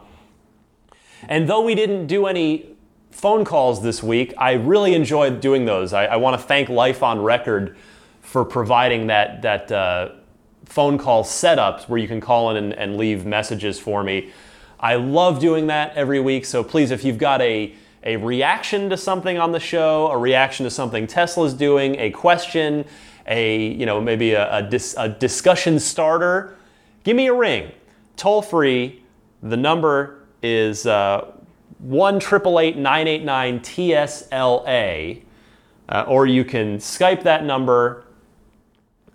And 1.30 1.48
though 1.48 1.62
we 1.62 1.76
didn't 1.76 2.08
do 2.08 2.26
any 2.26 2.76
phone 3.12 3.46
calls 3.46 3.82
this 3.84 4.04
week, 4.04 4.34
I 4.38 4.54
really 4.54 4.96
enjoyed 4.96 5.40
doing 5.40 5.66
those. 5.66 5.94
I, 5.94 6.06
I 6.06 6.16
want 6.18 6.40
to 6.40 6.46
thank 6.46 6.68
Life 6.68 7.04
on 7.04 7.22
Record 7.22 7.78
for 8.22 8.44
providing 8.44 9.08
that, 9.08 9.44
that 9.44 9.72
uh, 9.72 10.10
phone 10.66 10.98
call 10.98 11.24
setups 11.24 11.90
where 11.90 12.00
you 12.00 12.08
can 12.08 12.22
call 12.22 12.52
in 12.52 12.58
and, 12.58 12.74
and 12.74 12.98
leave 12.98 13.26
messages 13.26 13.80
for 13.80 14.04
me. 14.04 14.32
I 14.80 14.96
love 14.96 15.40
doing 15.40 15.68
that 15.68 15.96
every 15.96 16.20
week. 16.20 16.46
So 16.46 16.64
please, 16.64 16.92
if 16.92 17.04
you've 17.04 17.18
got 17.18 17.42
a 17.42 17.74
a 18.06 18.18
reaction 18.18 18.90
to 18.90 18.98
something 18.98 19.38
on 19.38 19.52
the 19.52 19.60
show, 19.60 20.08
a 20.12 20.18
reaction 20.18 20.66
to 20.66 20.70
something 20.70 21.08
Tesla's 21.08 21.54
doing, 21.54 21.96
a 22.00 22.10
question, 22.10 22.86
a 23.28 23.68
you 23.72 23.86
know 23.86 24.02
maybe 24.02 24.34
a, 24.34 24.58
a, 24.58 24.62
dis, 24.62 24.96
a 24.98 25.08
discussion 25.08 25.80
starter, 25.80 26.58
give 27.04 27.16
me 27.16 27.28
a 27.28 27.34
ring, 27.34 27.72
toll 28.18 28.42
free. 28.42 29.02
The 29.42 29.58
number 29.58 30.26
is 30.42 30.86
uh, 30.86 31.32
one 31.80 32.20
triple 32.20 32.60
eight 32.60 32.78
nine 32.78 33.08
eight 33.08 33.24
nine 33.24 33.60
TSLA, 33.62 35.22
uh, 35.90 36.06
or 36.08 36.28
you 36.28 36.44
can 36.44 36.78
Skype 36.78 37.24
that 37.24 37.46
number 37.46 38.06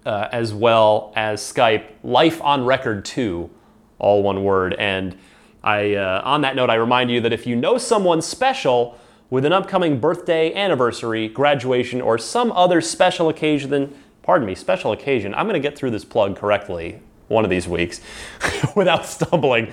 uh, 0.08 0.26
as 0.32 0.54
well 0.54 1.12
as 1.14 1.42
Skype 1.42 1.84
Life 2.02 2.40
on 2.40 2.64
Record 2.64 3.04
2, 3.04 3.50
all 3.98 4.22
one 4.22 4.42
word. 4.42 4.74
And 4.78 5.14
I, 5.62 5.96
uh, 5.96 6.22
on 6.24 6.40
that 6.40 6.56
note, 6.56 6.70
I 6.70 6.76
remind 6.76 7.10
you 7.10 7.20
that 7.20 7.32
if 7.34 7.46
you 7.46 7.54
know 7.54 7.76
someone 7.76 8.22
special 8.22 8.98
with 9.28 9.44
an 9.44 9.52
upcoming 9.52 10.00
birthday, 10.00 10.54
anniversary, 10.54 11.28
graduation, 11.28 12.00
or 12.00 12.16
some 12.16 12.50
other 12.52 12.80
special 12.80 13.28
occasion, 13.28 13.94
pardon 14.22 14.46
me, 14.46 14.54
special 14.54 14.92
occasion, 14.92 15.34
I'm 15.34 15.46
going 15.46 15.60
to 15.60 15.68
get 15.68 15.76
through 15.76 15.90
this 15.90 16.06
plug 16.06 16.36
correctly 16.36 17.02
one 17.26 17.44
of 17.44 17.50
these 17.50 17.68
weeks 17.68 18.00
without 18.74 19.04
stumbling. 19.04 19.70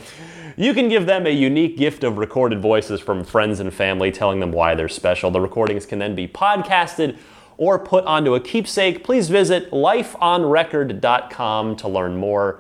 You 0.58 0.74
can 0.74 0.90
give 0.90 1.06
them 1.06 1.26
a 1.26 1.30
unique 1.30 1.78
gift 1.78 2.04
of 2.04 2.18
recorded 2.18 2.60
voices 2.60 3.00
from 3.00 3.24
friends 3.24 3.62
and 3.62 3.74
family 3.74 4.12
telling 4.12 4.42
them 4.42 4.52
why 4.52 4.76
they're 4.76 4.90
special. 4.90 5.32
The 5.32 5.40
recordings 5.40 5.86
can 5.86 6.00
then 6.00 6.14
be 6.14 6.28
podcasted 6.28 7.18
or 7.58 7.80
put 7.80 8.06
onto 8.06 8.36
a 8.36 8.40
keepsake, 8.40 9.04
please 9.04 9.28
visit 9.30 9.72
lifeonrecord.com 9.72 11.76
to 11.78 11.88
learn 11.88 12.16
more. 12.18 12.60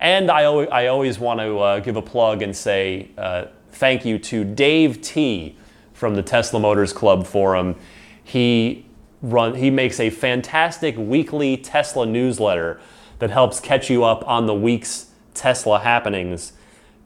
And 0.00 0.30
I, 0.30 0.44
always 0.44 1.18
want 1.18 1.40
to 1.40 1.58
uh, 1.58 1.80
give 1.80 1.96
a 1.96 2.02
plug 2.02 2.42
and 2.42 2.54
say 2.54 3.08
uh, 3.16 3.46
thank 3.72 4.04
you 4.04 4.18
to 4.18 4.44
Dave 4.44 5.00
T 5.00 5.56
from 5.92 6.14
the 6.14 6.22
Tesla 6.22 6.60
Motors 6.60 6.92
Club 6.92 7.26
forum. 7.26 7.74
He 8.22 8.84
run 9.22 9.54
he 9.54 9.70
makes 9.70 9.98
a 10.00 10.10
fantastic 10.10 10.98
weekly 10.98 11.56
Tesla 11.56 12.04
newsletter 12.04 12.78
that 13.20 13.30
helps 13.30 13.60
catch 13.60 13.88
you 13.88 14.04
up 14.04 14.28
on 14.28 14.44
the 14.46 14.54
week's 14.54 15.06
Tesla 15.32 15.80
happenings. 15.80 16.52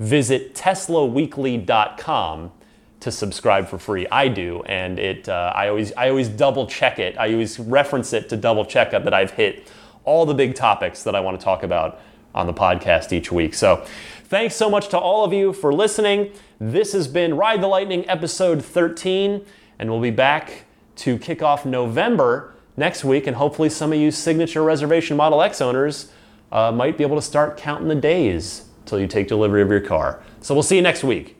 Visit 0.01 0.55
teslaweekly.com 0.55 2.53
to 3.01 3.13
subscribe 3.13 3.69
for 3.69 3.79
free. 3.79 4.07
I 4.11 4.29
do, 4.29 4.63
and 4.67 4.99
it 4.99 5.29
uh, 5.29 5.53
I 5.55 5.69
always 5.69 5.93
I 5.93 6.09
always 6.09 6.29
double 6.29 6.67
check 6.67 6.99
it. 6.99 7.17
I 7.19 7.33
always 7.33 7.59
reference 7.59 8.13
it 8.13 8.29
to 8.31 8.37
double 8.37 8.65
check 8.65 8.91
that 8.91 9.15
I've 9.15 9.33
hit 9.33 9.71
all 10.05 10.27
the 10.27 10.35
big 10.35 10.55
topics 10.55 11.03
that 11.05 11.15
I 11.15 11.21
want 11.21 11.39
to 11.39 11.45
talk 11.45 11.63
about 11.63 12.01
on 12.35 12.47
the 12.47 12.55
podcast 12.55 13.13
each 13.13 13.31
week. 13.31 13.55
So, 13.55 13.85
thanks 14.25 14.55
so 14.57 14.69
much 14.69 14.89
to 14.89 14.99
all 14.99 15.25
of 15.25 15.33
you 15.33 15.53
for 15.53 15.73
listening. 15.73 16.33
This 16.61 16.93
has 16.93 17.07
been 17.07 17.37
Ride 17.37 17.63
the 17.63 17.69
Lightning 17.69 18.09
episode 18.09 18.65
13, 18.65 19.45
and 19.79 19.91
we'll 19.91 20.01
be 20.01 20.11
back 20.11 20.65
to 20.97 21.19
kick 21.19 21.43
off 21.43 21.65
November 21.65 22.55
next 22.77 23.05
week, 23.05 23.27
and 23.27 23.37
hopefully 23.37 23.69
some 23.69 23.93
of 23.93 23.99
you 23.99 24.11
signature 24.11 24.63
reservation 24.63 25.17
Model 25.17 25.43
X 25.43 25.61
owners 25.61 26.11
uh, 26.51 26.73
might 26.73 26.97
be 26.97 27.05
able 27.05 27.17
to 27.17 27.23
start 27.23 27.57
counting 27.57 27.89
the 27.89 27.95
days 27.95 28.65
till 28.87 28.99
you 28.99 29.07
take 29.07 29.29
delivery 29.29 29.63
of 29.63 29.69
your 29.69 29.81
car. 29.81 30.23
So 30.41 30.55
we'll 30.55 30.63
see 30.63 30.77
you 30.77 30.83
next 30.83 31.05
week. 31.05 31.37